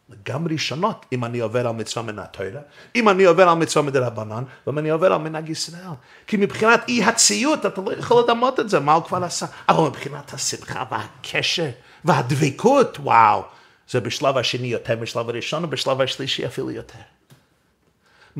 לגמרי 0.09 0.57
שונות 0.57 1.05
אם 1.13 1.25
אני 1.25 1.39
עובר 1.39 1.67
על 1.67 1.75
מצווה 1.75 2.05
מן 2.05 2.19
התוירה, 2.19 2.61
אם 2.95 3.09
אני 3.09 3.23
עובר 3.23 3.49
על 3.49 3.57
מצווה 3.57 3.85
מדרבנן, 3.85 4.43
ואם 4.67 4.77
אני 4.77 4.89
עובר 4.89 5.13
על 5.13 5.21
מנהג 5.21 5.49
ישראל. 5.49 5.81
כי 6.27 6.37
מבחינת 6.37 6.87
אי 6.87 7.03
הציות, 7.03 7.65
אתה 7.65 7.81
לא 7.81 7.93
יכול 7.93 8.23
לדמות 8.23 8.59
את 8.59 8.69
זה, 8.69 8.79
מה 8.79 8.93
הוא 8.93 9.03
כבר 9.03 9.23
עשה. 9.23 9.45
אבל 9.69 9.87
מבחינת 9.87 10.33
השמחה 10.33 10.83
והקשר 10.91 11.69
והדבקות, 12.05 12.97
וואו, 12.99 13.43
זה 13.89 13.99
בשלב 14.01 14.37
השני 14.37 14.67
יותר 14.67 14.95
משלב 14.95 15.29
הראשון, 15.29 15.65
ובשלב 15.65 16.01
השלישי 16.01 16.45
אפילו 16.45 16.71
יותר. 16.71 16.99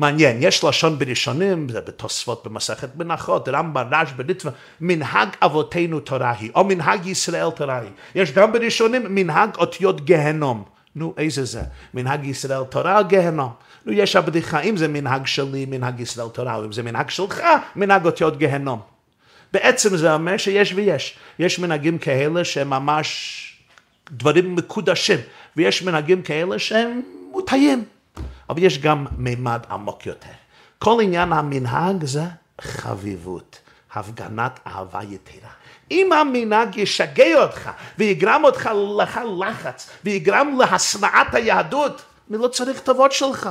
מעניין, 0.00 0.36
יש 0.40 0.64
לשון 0.64 0.98
בראשונים, 0.98 1.68
זה 1.68 1.80
בתוספות 1.80 2.46
במסכת 2.46 2.88
מנחות, 2.96 3.48
רמב"ן, 3.48 3.86
רש, 3.92 4.12
בריטווה, 4.12 4.52
מנהג 4.80 5.28
אבותינו 5.42 6.00
תורה 6.00 6.34
היא, 6.38 6.50
או 6.54 6.64
מנהג 6.64 7.06
ישראל 7.06 7.50
תורה 7.50 7.80
היא. 7.80 7.90
יש 8.14 8.32
גם 8.32 8.52
בראשונים 8.52 9.14
מנהג 9.14 9.56
אותיות 9.56 10.04
גהנום. 10.04 10.64
נו, 10.96 11.14
איזה 11.18 11.44
זה? 11.44 11.62
מנהג 11.94 12.24
ישראל 12.24 12.64
תורה 12.64 12.98
או 12.98 13.04
גהנום? 13.08 13.52
נו, 13.86 13.92
יש 13.92 14.16
הבדיחה, 14.16 14.60
אם 14.60 14.76
זה 14.76 14.88
מנהג 14.88 15.26
שלי, 15.26 15.66
מנהג 15.66 16.00
ישראל 16.00 16.28
תורה, 16.28 16.56
או 16.56 16.64
אם 16.64 16.72
זה 16.72 16.82
מנהג 16.82 17.10
שלך, 17.10 17.42
מנהג 17.76 18.06
אותיות 18.06 18.38
גהנום. 18.38 18.80
בעצם 19.52 19.96
זה 19.96 20.14
אומר 20.14 20.36
שיש 20.36 20.72
ויש. 20.72 21.16
יש 21.38 21.58
מנהגים 21.58 21.98
כאלה 21.98 22.44
שהם 22.44 22.70
ממש 22.70 23.08
דברים 24.10 24.56
מקודשים, 24.56 25.18
ויש 25.56 25.82
מנהגים 25.82 26.22
כאלה 26.22 26.58
שהם 26.58 27.00
מוטעים. 27.32 27.84
אבל 28.50 28.62
יש 28.62 28.78
גם 28.78 29.06
מימד 29.16 29.60
עמוק 29.70 30.06
יותר. 30.06 30.30
כל 30.78 31.00
עניין 31.02 31.32
המנהג 31.32 32.04
זה 32.04 32.22
חביבות, 32.60 33.58
הפגנת 33.94 34.60
אהבה 34.66 35.00
יתרה. 35.02 35.50
אם 35.90 36.12
המנהג 36.12 36.76
ישגע 36.76 37.42
אותך 37.42 37.70
ויגרם 37.98 38.44
אותך 38.44 38.70
לך 38.98 39.20
לחץ 39.40 39.90
ויגרם 40.04 40.58
להשנאת 40.58 41.34
היהדות, 41.34 42.02
אני 42.30 42.38
לא 42.38 42.48
צריך 42.48 42.80
טובות 42.80 43.12
שלך. 43.12 43.50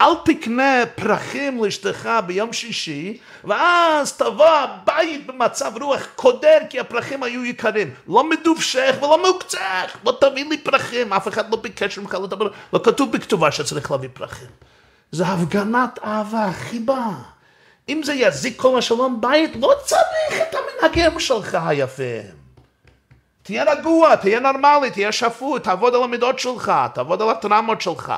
אל 0.00 0.14
תקנה 0.24 0.82
פרחים 0.94 1.64
לאשתך 1.64 2.08
ביום 2.26 2.52
שישי, 2.52 3.18
ואז 3.44 4.12
תבוא 4.12 4.48
הבית 4.48 5.26
במצב 5.26 5.72
רוח 5.80 6.06
קודר, 6.16 6.58
כי 6.70 6.80
הפרחים 6.80 7.22
היו 7.22 7.44
יקרים. 7.44 7.94
לא 8.08 8.30
מדובשך 8.30 8.96
ולא 8.98 9.22
מעוקצך, 9.22 9.96
לא 10.04 10.18
תביא 10.20 10.44
לי 10.44 10.58
פרחים, 10.58 11.12
אף 11.12 11.28
אחד 11.28 11.50
לא 11.50 11.56
ביקש 11.56 11.98
ממך 11.98 12.14
לדבר, 12.24 12.48
לא 12.72 12.80
כתוב 12.84 13.12
בכתובה 13.12 13.52
שצריך 13.52 13.90
להביא 13.90 14.08
פרחים. 14.12 14.48
זה 15.12 15.26
הפגנת 15.26 15.98
אהבה, 16.04 16.50
חיבה. 16.52 17.06
אם 17.88 18.02
זה 18.04 18.14
יזיק 18.14 18.60
כל 18.60 18.78
השלום 18.78 19.20
בית, 19.20 19.50
לא 19.60 19.72
צריך 19.84 20.42
את 20.42 20.54
המנהגים 20.54 21.20
שלך 21.20 21.58
היפים. 21.66 22.42
תהיה 23.42 23.64
רגוע, 23.72 24.16
תהיה 24.16 24.40
נורמלי, 24.40 24.90
תהיה 24.90 25.12
שפוט, 25.12 25.64
תעבוד 25.64 25.94
על 25.94 26.02
המידות 26.02 26.38
שלך, 26.38 26.72
תעבוד 26.94 27.22
על 27.22 27.30
הטראומות 27.30 27.80
שלך. 27.80 28.12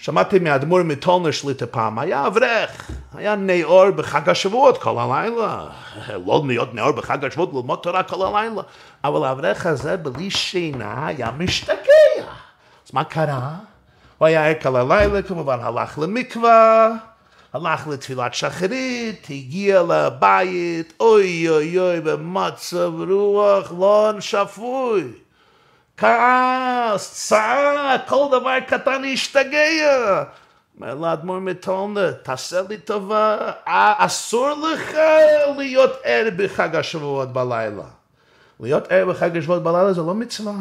שמעתי 0.00 0.38
מאדמו"ר 0.38 0.82
מטולנר 0.82 1.30
שליטה 1.30 1.66
פעם, 1.66 1.98
היה 1.98 2.26
אברך, 2.26 2.90
היה 3.14 3.36
נאור 3.36 3.90
בחג 3.90 4.28
השבועות 4.28 4.78
כל 4.78 4.98
הלילה, 4.98 5.66
לא 6.26 6.42
להיות 6.46 6.74
נאור 6.74 6.92
בחג 6.92 7.24
השבועות, 7.24 7.50
ללמוד 7.54 7.78
תורה 7.82 8.02
כל 8.02 8.26
הלילה, 8.26 8.62
אבל 9.04 9.24
האברך 9.24 9.66
הזה 9.66 9.96
בלי 9.96 10.30
שינה 10.30 11.06
היה 11.06 11.30
משתגע. 11.38 12.24
אז 12.86 12.90
מה 12.92 13.04
קרה? 13.04 13.54
הוא 14.18 14.26
היה 14.26 14.46
ער 14.46 14.54
כל 14.62 14.76
הלילה, 14.76 15.22
כמובן 15.22 15.58
הלך 15.62 15.98
למקווה, 15.98 16.88
הלך 17.52 17.88
לתפילת 17.88 18.34
שחרית, 18.34 19.26
הגיע 19.30 19.82
לבית, 19.82 20.92
אוי 21.00 21.48
אוי 21.48 21.78
אוי, 21.78 22.00
במצב 22.00 22.92
רוח 23.08 23.72
לא 23.78 24.12
שפוי. 24.20 25.04
כעס, 26.00 27.28
צעק, 27.28 28.08
כל 28.08 28.26
דבר 28.30 28.60
קטן 28.66 29.02
השתגע. 29.12 30.24
אומר 30.76 30.94
לאדמו"ר 30.94 31.38
מטולנה, 31.38 32.12
תעשה 32.12 32.60
לי 32.68 32.78
טובה, 32.78 33.36
אסור 33.64 34.50
לך 34.50 34.96
להיות 35.56 35.92
ער 36.04 36.28
בחג 36.36 36.76
השבועות 36.76 37.32
בלילה. 37.32 37.82
להיות 38.60 38.92
ער 38.92 39.06
בחג 39.06 39.36
השבועות 39.36 39.62
בלילה 39.62 39.92
זה 39.92 40.00
לא 40.00 40.14
מצווה. 40.14 40.52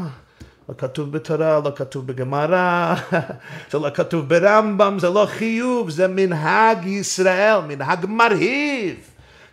לא 0.70 0.74
כתוב 0.78 1.12
בתורה, 1.12 1.60
לא 1.66 1.72
כתוב 1.76 2.08
בגמרא, 2.08 2.96
זה 3.72 3.80
לא 3.80 3.90
כתוב 3.94 4.30
ברמב"ם, 4.30 5.00
זה 5.00 5.10
לא 5.10 5.26
חיוב, 5.30 5.90
זה 5.90 6.08
מנהג 6.08 6.86
ישראל, 6.86 7.60
מנהג 7.68 8.06
מרהיב. 8.06 9.09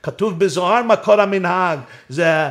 כתוב 0.07 0.39
בזוהר 0.39 0.83
מקור 0.83 1.21
המנהג, 1.21 1.79
זה 2.09 2.49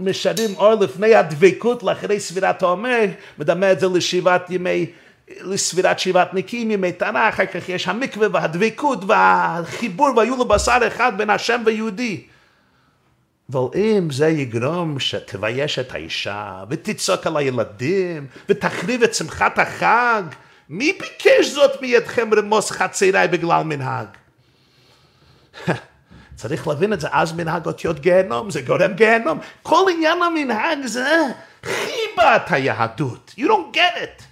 משרים 0.00 0.54
אור 0.56 0.74
לפני 0.74 1.14
הדבקות 1.14 1.82
לאחרי 1.82 2.20
סבירת 2.20 2.62
העומר, 2.62 3.04
מדמה 3.38 3.72
את 3.72 3.80
זה 3.80 3.86
לשבעת 3.94 4.50
ימי, 4.50 4.86
לסבירת 5.40 5.98
שבעת 5.98 6.34
נקיים, 6.34 6.70
ימי 6.70 6.92
תנא, 6.92 7.28
אחר 7.28 7.46
כך 7.46 7.68
יש 7.68 7.88
המקווה 7.88 8.28
והדבקות 8.32 9.04
והחיבור 9.04 10.08
והיו 10.16 10.36
לו 10.36 10.44
בשר 10.44 10.78
אחד 10.86 11.12
בין 11.16 11.30
השם 11.30 11.62
ויהודי. 11.66 12.26
אבל 13.52 13.60
אם 13.74 14.08
זה 14.10 14.28
יגרום 14.28 15.00
שתבייש 15.00 15.78
את 15.78 15.94
האישה, 15.94 16.64
ותצעק 16.70 17.26
על 17.26 17.36
הילדים, 17.36 18.26
ותחריב 18.48 19.02
את 19.02 19.14
שמחת 19.14 19.58
החג, 19.58 20.22
מי 20.68 20.92
ביקש 20.92 21.46
זאת 21.46 21.82
מידכם 21.82 22.34
רמוס 22.34 22.70
חצריי 22.70 23.28
בגלל 23.28 23.62
מנהג? 23.62 24.06
צריך 26.38 26.68
להבין 26.68 26.92
את 26.92 27.00
זה, 27.00 27.08
אז 27.12 27.32
מנהג 27.32 27.66
אותיות 27.66 28.00
גיהנום, 28.00 28.50
זה 28.50 28.60
גורם 28.60 28.92
גיהנום. 28.92 29.38
כל 29.62 29.84
עניין 29.92 30.22
המנהג 30.22 30.86
זה 30.86 31.22
חיבת 31.62 32.50
היהדות. 32.50 33.34
You 33.38 33.42
don't 33.42 33.74
get 33.74 33.96
it. 33.96 34.22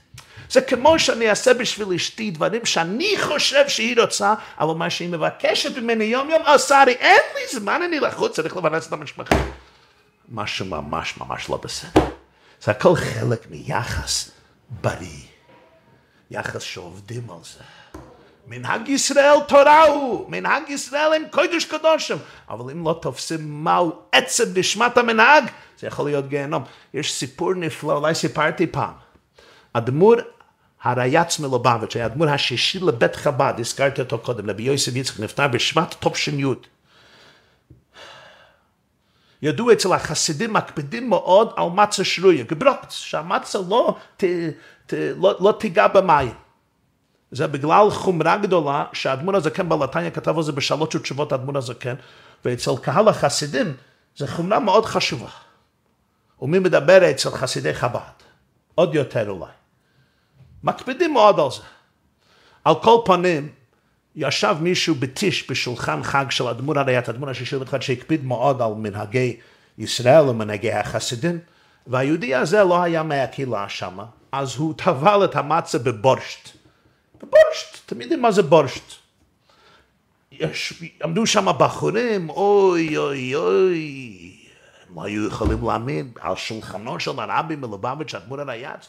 זה 0.51 0.61
כמו 0.61 0.99
שאני 0.99 1.31
אעשה 1.31 1.55
בשביל 1.55 1.93
אשתי 1.93 2.31
דברים 2.31 2.65
שאני 2.65 3.15
חושב 3.21 3.69
שהיא 3.69 4.01
רוצה, 4.01 4.35
אבל 4.61 4.75
מה 4.75 4.91
שהיא 4.91 5.09
מבקשת 5.09 5.79
ממני 5.79 6.05
יום 6.05 6.31
יום, 6.31 6.43
אה, 6.47 6.59
שרי, 6.59 6.93
אין 6.93 7.23
לי 7.35 7.59
זמן, 7.61 7.83
אני 7.83 8.01
לחוץ, 8.01 8.37
צריך 8.37 8.57
לבנס 8.57 8.89
את 8.89 8.93
המשפחה. 8.93 9.37
משהו 10.29 10.67
ממש 10.67 11.15
ממש 11.17 11.49
לא 11.49 11.57
בסדר. 11.57 12.05
זה 12.63 12.71
הכל 12.71 12.95
חלק 12.95 13.47
מיחס 13.51 14.31
בריא. 14.71 15.23
יחס 16.31 16.63
שעובדים 16.63 17.31
על 17.31 17.39
זה. 17.43 17.61
מנהג 18.47 18.89
ישראל 18.89 19.41
תורה 19.49 19.85
הוא, 19.85 20.31
מנהג 20.31 20.63
ישראל 20.69 21.13
הם 21.13 21.23
קודש 21.31 21.65
קדושים, 21.65 22.17
אבל 22.51 22.71
אם 22.71 22.87
לא 22.87 22.99
תופסים 23.03 23.65
מהו 23.65 23.93
עצם 24.13 24.45
נשמת 24.55 24.99
המנהג, 24.99 25.45
זה 25.79 25.87
יכול 25.87 26.05
להיות 26.05 26.29
גיהנום. 26.29 26.65
יש 26.95 27.13
סיפור 27.13 27.55
נפלא, 27.55 27.93
אולי 27.93 28.15
סיפרתי 28.15 28.67
פעם. 28.67 28.93
אדמו"ר 29.73 30.17
הרייץ 30.83 31.39
מלובביץ', 31.39 31.97
היה 31.97 32.07
אדמו"ר 32.07 32.31
השישי 32.31 32.79
לבית 32.79 33.17
חב"ד, 33.17 33.55
הזכרתי 33.59 34.01
אותו 34.01 34.19
קודם, 34.19 34.51
רבי 34.51 34.63
יוסף 34.63 34.97
יצחק 34.97 35.21
נפטר 35.21 35.49
בשבט 35.49 35.95
תש"י. 36.01 36.43
ידעו 39.43 39.73
אצל 39.73 39.93
החסידים 39.93 40.53
מקפידים 40.53 41.09
מאוד 41.09 41.53
על 41.57 41.69
מצה 41.69 42.05
שרויה, 42.05 42.45
גברוקט, 42.45 42.91
שהמצה 42.91 43.59
לא, 43.69 43.97
ת, 44.17 44.25
ת, 44.87 44.95
לא, 45.17 45.37
לא 45.41 45.57
תיגע 45.61 45.87
במים. 45.87 46.46
זה 47.37 47.47
בגלל 47.47 47.91
חומרה 47.91 48.37
גדולה 48.37 48.85
שהאדמו"ר 48.93 49.37
הזקן 49.37 49.69
בלתניה 49.69 50.11
כתב 50.11 50.37
על 50.37 50.43
זה 50.43 50.53
בשלוש 50.53 50.97
תשובות 50.97 51.33
האדמו"ר 51.33 51.59
הזקן, 51.59 51.95
ואצל 52.45 52.71
קהל 52.83 53.09
החסידים 53.09 53.75
זה 54.17 54.29
חומרה 54.29 54.61
מאוד 54.61 54.85
חשובה. 54.85 55.29
ומי 56.43 56.59
מדבר 56.59 57.11
אצל 57.11 57.31
חסידי 57.31 57.75
חב"ד? 57.75 58.17
עוד 58.75 58.95
יותר 58.95 59.31
אולי. 59.31 59.51
מקפידים 60.65 61.13
מאוד 61.13 61.41
על 61.41 61.51
זה. 61.51 61.63
על 62.65 62.75
כל 62.83 62.99
פנים, 63.05 63.49
ישב 64.15 64.57
מישהו 64.61 64.95
בטיש 64.95 65.51
בשולחן 65.51 66.03
חג 66.03 66.25
של 66.31 66.49
אדמו"ר 66.49 66.79
הריית, 66.79 67.09
אדמו"ר 67.09 67.31
השישי 67.31 67.57
לבית 67.57 67.83
שהקפיד 67.83 68.25
מאוד 68.25 68.63
על 68.63 68.73
מנהגי 68.73 69.37
ישראל 69.79 70.29
ומנהגי 70.29 70.73
החסידים, 70.73 71.39
והיהודי 71.87 72.35
הזה 72.35 72.65
לא 72.65 72.83
היה 72.83 73.03
מהקהילה 73.03 73.69
שמה, 73.69 74.05
אז 74.33 74.57
הוא 74.57 74.75
טבל 74.77 75.25
את 75.25 75.37
המצה 75.37 75.79
בבורשט. 75.79 76.56
בבורשט, 77.23 77.87
אתם 77.87 78.01
יודעים 78.01 78.23
מה 78.23 78.33
זה 78.33 78.43
בורשט. 78.43 78.93
יש, 80.33 80.83
עמדו 81.03 81.27
שם 81.27 81.47
בחורים, 81.59 82.31
אוי 82.31 82.97
אוי 82.97 83.35
אוי, 83.35 84.37
הם 84.91 84.99
היו 84.99 85.27
יכולים 85.27 85.67
להאמין 85.67 86.11
על 86.21 86.37
שולחנו 86.37 87.01
של 87.01 87.21
הרבי 87.21 87.57
מלובביץ' 87.57 88.15
אדמו"ר 88.15 88.41
הרייץ, 88.41 88.89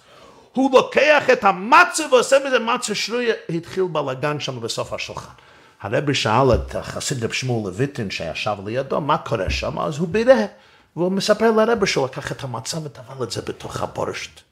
הוא 0.53 0.71
לוקח 0.73 1.29
את 1.33 1.43
המצה 1.43 2.03
ועושה 2.11 2.37
מזה 2.47 2.59
מצה 2.59 2.95
שרויה, 2.95 3.33
התחיל 3.49 3.83
בלאגן 3.83 4.39
שם 4.39 4.61
בסוף 4.61 4.93
השולחן. 4.93 5.33
הרבי 5.81 6.15
שאל 6.15 6.53
את 6.53 6.75
החסיד 6.75 7.23
רב 7.23 7.31
שמואל 7.31 7.71
לויטין 7.71 8.11
שישב 8.11 8.55
לידו, 8.65 9.01
מה 9.01 9.17
קורה 9.17 9.49
שם? 9.49 9.79
אז 9.79 9.97
הוא 9.97 10.07
בירה, 10.07 10.45
והוא 10.95 11.11
מספר 11.11 11.51
לרבי 11.51 11.87
שהוא 11.87 12.05
לקח 12.05 12.31
את 12.31 12.43
המצה 12.43 12.77
וטבל 12.83 13.23
את 13.23 13.31
זה 13.31 13.41
בתוך 13.41 13.81
הבורשט. 13.83 14.46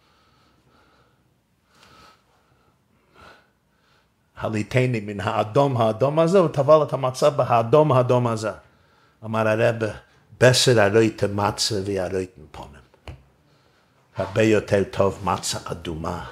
הליטני 4.37 4.99
מן 4.99 5.19
האדום 5.19 5.77
האדום 5.77 6.19
הזה, 6.19 6.39
הוא 6.39 6.47
טבל 6.47 6.83
את 6.83 6.93
המצה 6.93 7.29
באדום 7.29 7.91
האדום 7.91 8.27
הזה. 8.27 8.51
אמר 9.25 9.47
הרבי, 9.47 9.85
בסר 10.41 10.79
הרויתם 10.81 11.37
מצה 11.37 11.75
והרויתם 11.85 12.41
פונים. 12.51 12.85
הרבה 14.15 14.41
יותר 14.41 14.83
טוב 14.91 15.19
מצה 15.23 15.57
אדומה 15.65 16.25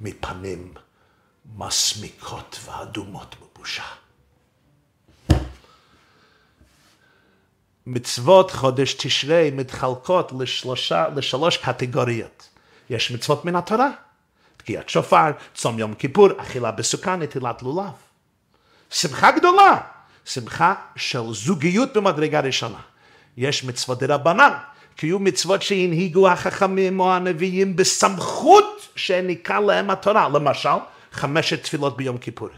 מפנים 0.00 0.74
מסמיקות 1.56 2.58
ואדומות 2.64 3.36
בבושה. 3.40 3.82
מצוות 7.86 8.50
חודש 8.50 8.94
תשרי 8.94 9.50
מתחלקות 9.50 10.32
לשלושה, 10.38 11.08
לשלוש 11.16 11.56
קטגוריות. 11.56 12.48
יש 12.90 13.10
מצוות 13.10 13.44
מן 13.44 13.56
התורה, 13.56 13.90
תקיעת 14.68 14.88
שופר, 14.88 15.30
צום 15.54 15.78
יום 15.78 15.94
כיפור, 15.94 16.28
אכילה 16.36 16.70
בסוכה, 16.70 17.16
נטילת 17.16 17.62
לולב. 17.62 17.92
שמחה 18.90 19.30
גדולה, 19.30 19.80
שמחה 20.24 20.74
של 20.96 21.32
זוגיות 21.32 21.96
במדרגה 21.96 22.40
ראשונה. 22.40 22.78
יש 23.36 23.64
מצוות 23.64 23.98
דרבנן, 23.98 24.52
היו 25.02 25.18
מצוות 25.18 25.62
שהנהיגו 25.62 26.28
החכמים 26.28 27.00
או 27.00 27.12
הנביאים 27.12 27.76
בסמכות 27.76 28.88
שהעניקה 28.96 29.60
להם 29.60 29.90
התורה. 29.90 30.28
למשל, 30.28 30.78
חמשת 31.12 31.62
תפילות 31.62 31.96
ביום 31.96 32.18
כיפור. 32.18 32.48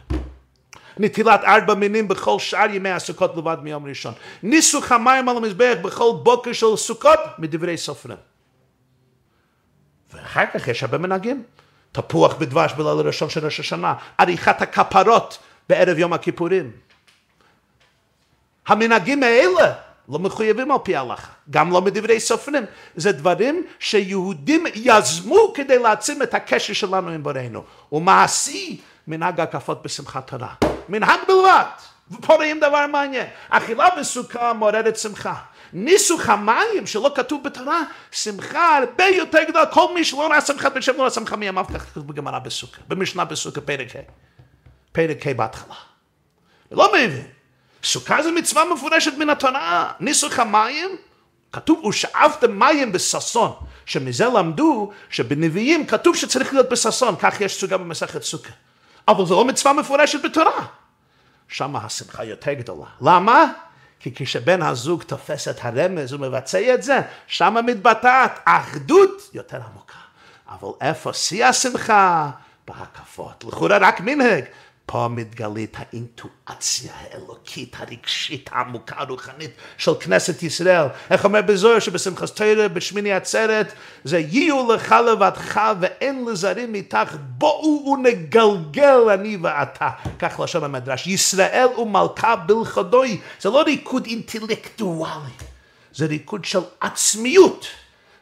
נטילת 0.98 1.44
ארבע 1.44 1.74
מינים 1.74 2.08
בכל 2.08 2.38
שאר 2.38 2.70
ימי 2.70 2.90
הסוכות 2.90 3.36
לבד 3.36 3.56
מיום 3.62 3.86
ראשון. 3.86 4.14
ניסוך 4.42 4.92
המים 4.92 5.28
על 5.28 5.36
המזבח 5.36 5.74
בכל 5.82 6.10
בוקר 6.22 6.52
של 6.52 6.76
סוכות 6.76 7.20
מדברי 7.38 7.76
סופרים. 7.76 8.18
ואחר 10.12 10.46
כך 10.54 10.68
יש 10.68 10.82
הרבה 10.82 10.98
מנהגים. 10.98 11.42
תפוח 11.92 12.34
בדבש 12.34 12.72
בליל 12.72 12.88
הראשון 12.88 13.30
של 13.30 13.44
ראש 13.44 13.60
השנה, 13.60 13.94
עריכת 14.18 14.62
הכפרות 14.62 15.38
בערב 15.68 15.98
יום 15.98 16.12
הכיפורים. 16.12 16.70
המנהגים 18.66 19.22
האלה 19.22 19.72
לא 20.08 20.18
מחויבים 20.18 20.70
על 20.70 20.78
פי 20.82 20.96
ההלכה, 20.96 21.32
גם 21.50 21.72
לא 21.72 21.82
מדברי 21.82 22.20
סופרים. 22.20 22.64
זה 22.96 23.12
דברים 23.12 23.66
שיהודים 23.78 24.64
יזמו 24.74 25.52
כדי 25.54 25.78
להעצים 25.78 26.22
את 26.22 26.34
הקשר 26.34 26.72
שלנו 26.72 27.10
עם 27.10 27.22
בורנו. 27.22 27.62
ומעשי 27.92 28.80
מנהג 29.06 29.40
הקפות 29.40 29.82
בשמחת 29.82 30.30
תורה. 30.30 30.54
מנהג 30.88 31.18
בלבד. 31.28 31.64
ופה 32.10 32.34
רואים 32.34 32.60
דבר 32.60 32.86
מעניין. 32.86 33.26
אכילה 33.48 33.88
בסוכה 33.98 34.52
מעוררת 34.52 34.96
שמחה. 34.96 35.34
ניסוך 35.72 36.28
המים 36.28 36.86
שלא 36.86 37.12
כתוב 37.14 37.44
בתורה, 37.44 37.82
שמחה 38.10 38.78
הרבה 38.78 39.04
יותר 39.04 39.38
גדולה. 39.48 39.66
כל 39.66 39.94
מי 39.94 40.04
שלא 40.04 40.26
ראה 40.30 40.40
שמחת 40.40 40.72
בשם 40.72 40.96
לא 40.96 41.02
ראה 41.02 41.10
שמחה 41.10 41.36
מימיו, 41.36 41.64
כך 41.74 41.82
כתוב 41.82 42.06
בגמרא 42.06 42.38
בסוכה. 42.38 42.80
במשנה 42.88 43.24
בסוכה 43.24 43.60
פרק 43.60 43.96
ה'. 43.96 44.00
פרק 44.92 45.26
ה' 45.26 45.34
בהתחלה. 45.34 45.74
לא 46.70 46.92
מבין. 46.92 47.26
סוכה 47.84 48.22
זה 48.22 48.32
מצווה 48.32 48.64
מפורשת 48.74 49.12
מן 49.18 49.30
התורה, 49.30 49.92
ניסוך 50.00 50.38
המים, 50.38 50.88
כתוב 51.52 51.84
ושאבתם 51.84 52.58
מים 52.58 52.92
בששון. 52.92 53.52
שמזה 53.86 54.24
למדו 54.24 54.90
שבנביאים 55.10 55.86
כתוב 55.86 56.16
שצריך 56.16 56.52
להיות 56.52 56.68
בששון, 56.68 57.14
כך 57.18 57.40
יש 57.40 57.60
סוגה 57.60 57.76
במסכת 57.76 58.22
סוכה. 58.22 58.52
אבל 59.08 59.26
זו 59.26 59.36
לא 59.36 59.44
מצווה 59.44 59.72
מפורשת 59.72 60.22
בתורה. 60.24 60.66
שם 61.48 61.76
השמחה 61.76 62.24
יותר 62.24 62.52
גדולה. 62.52 62.86
למה? 63.00 63.52
כי 64.00 64.14
כשבן 64.14 64.62
הזוג 64.62 65.02
תופס 65.02 65.48
את 65.48 65.56
הרמז 65.62 66.12
ומבצע 66.12 66.74
את 66.74 66.82
זה, 66.82 67.00
שם 67.26 67.56
מתבטאת 67.66 68.30
אחדות 68.44 69.30
יותר 69.34 69.56
עמוקה. 69.56 69.94
אבל 70.48 70.68
איפה 70.80 71.12
שיא 71.12 71.46
השמחה? 71.46 72.30
בהקפות. 72.68 73.44
לכאורה 73.48 73.78
רק 73.78 74.00
מנהג. 74.00 74.44
פה 74.92 75.08
מתגלית 75.08 75.76
האינטואציה 75.78 76.92
האלוקית, 77.00 77.76
הרגשית, 77.78 78.50
העמוקה, 78.52 78.94
הרוחנית 78.98 79.50
של 79.78 79.94
כנסת 80.00 80.42
ישראל. 80.42 80.86
איך 81.10 81.24
אומר 81.24 81.42
בזוהר 81.42 81.78
שבשמחת 81.78 82.36
תרא, 82.36 82.68
בשמיני 82.68 83.12
עצרת, 83.12 83.72
זה 84.04 84.18
יהיו 84.18 84.72
לך 84.72 84.94
לבדך 85.12 85.60
ואין 85.80 86.24
לזרים 86.24 86.74
איתך, 86.74 87.16
בואו 87.38 87.92
ונגלגל 87.92 89.00
אני 89.14 89.36
ואתה. 89.42 89.88
כך 90.18 90.40
לשון 90.40 90.64
המדרש. 90.64 91.06
ישראל 91.06 91.66
ומלכא 91.78 92.36
בלחודוי, 92.36 93.20
זה 93.40 93.50
לא 93.50 93.62
ריקוד 93.62 94.06
אינטלקטואלי, 94.06 95.32
זה 95.92 96.06
ריקוד 96.06 96.44
של 96.44 96.60
עצמיות. 96.80 97.66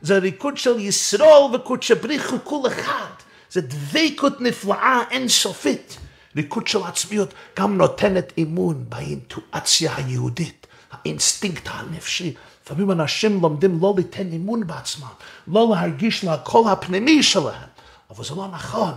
זה 0.00 0.18
ריקוד 0.18 0.56
של 0.56 0.78
ישראל 0.78 1.54
וקודשא 1.54 1.94
בריך 1.94 2.20
הוא 2.20 2.36
כולא 2.44 2.66
חד. 2.66 3.12
זה 3.50 3.60
דבקות 3.60 4.40
נפלאה 4.40 5.00
אינסופית. 5.10 5.98
ריקוד 6.38 6.66
של 6.66 6.78
עצמיות 6.84 7.34
גם 7.58 7.76
נותנת 7.76 8.32
אמון 8.38 8.84
באינטואציה 8.88 9.96
היהודית, 9.96 10.66
האינסטינקט 10.90 11.68
הנפשי. 11.72 12.34
לפעמים 12.64 12.90
אנשים 12.90 13.40
לומדים 13.42 13.78
לא 13.82 13.94
ליתן 13.96 14.32
אמון 14.32 14.66
בעצמם, 14.66 15.08
לא 15.48 15.68
להרגיש 15.74 16.24
לקול 16.24 16.70
הפנימי 16.70 17.22
שלהם, 17.22 17.68
אבל 18.10 18.24
זה 18.24 18.34
לא 18.34 18.48
נכון. 18.52 18.94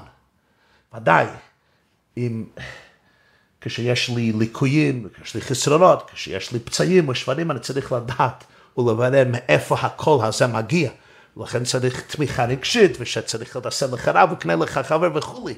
ודאי, 0.95 1.25
אם 2.17 2.43
כשיש 3.61 4.09
לי 4.09 4.31
ליקויים, 4.31 5.07
כשיש 5.13 5.35
לי 5.35 5.41
חסרונות, 5.41 6.09
כשיש 6.13 6.51
לי 6.51 6.59
פצעים 6.59 7.09
או 7.09 7.15
שברים, 7.15 7.51
אני 7.51 7.59
צריך 7.59 7.91
לדעת 7.91 8.43
ולברר 8.77 9.23
מאיפה 9.27 9.75
הקול 9.75 10.25
הזה 10.25 10.47
מגיע. 10.47 10.91
לכן 11.37 11.63
צריך 11.63 12.01
תמיכה 12.01 12.45
רגשית, 12.45 12.97
ושצריך 12.99 13.55
לדסן 13.55 13.91
לך 13.91 14.07
רב 14.07 14.31
וקנה 14.31 14.55
לך 14.55 14.77
חבר 14.77 15.09
וכולי. 15.15 15.55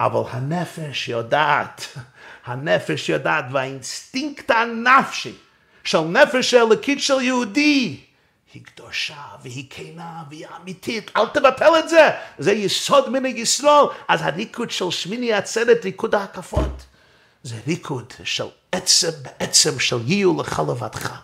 אבל 0.00 0.20
הנפש 0.30 1.08
יודעת, 1.08 1.98
הנפש 2.44 3.08
יודעת, 3.08 3.44
והאינסטינקט 3.52 4.50
הנפשי 4.50 5.34
של 5.84 6.00
נפש 6.00 6.54
אלוקית 6.54 7.02
של 7.02 7.20
יהודי 7.20 8.00
היא 8.54 8.64
קדושה 8.64 9.22
והיא 9.42 9.64
כנה 9.70 10.22
והיא 10.30 10.46
אמיתית, 10.60 11.10
אל 11.16 11.26
תבטל 11.26 11.78
את 11.78 11.88
זה, 11.88 12.10
זה 12.38 12.52
יסוד 12.52 13.10
מנהג 13.10 13.38
ישראל. 13.38 13.84
אז 14.08 14.22
הריקוד 14.22 14.70
של 14.70 14.90
שמיני 14.90 15.32
עצרת, 15.32 15.84
ריקוד 15.84 16.14
ההקפות, 16.14 16.86
זה 17.42 17.56
ריקוד 17.66 18.12
של 18.24 18.46
עצם 18.72 19.10
בעצם 19.22 19.78
של 19.80 19.98
יהיו 20.06 20.40
לך 20.40 20.62
לבדך, 20.68 21.20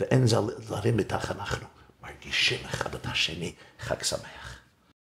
ואין 0.00 0.26
זה 0.26 0.36
זרים 0.58 0.98
איתך 0.98 1.32
אנחנו 1.38 1.66
מרגישים 2.02 2.58
אחד 2.66 2.94
את 2.94 3.06
השני. 3.06 3.52
חג 3.80 4.02
שמח. 4.02 4.39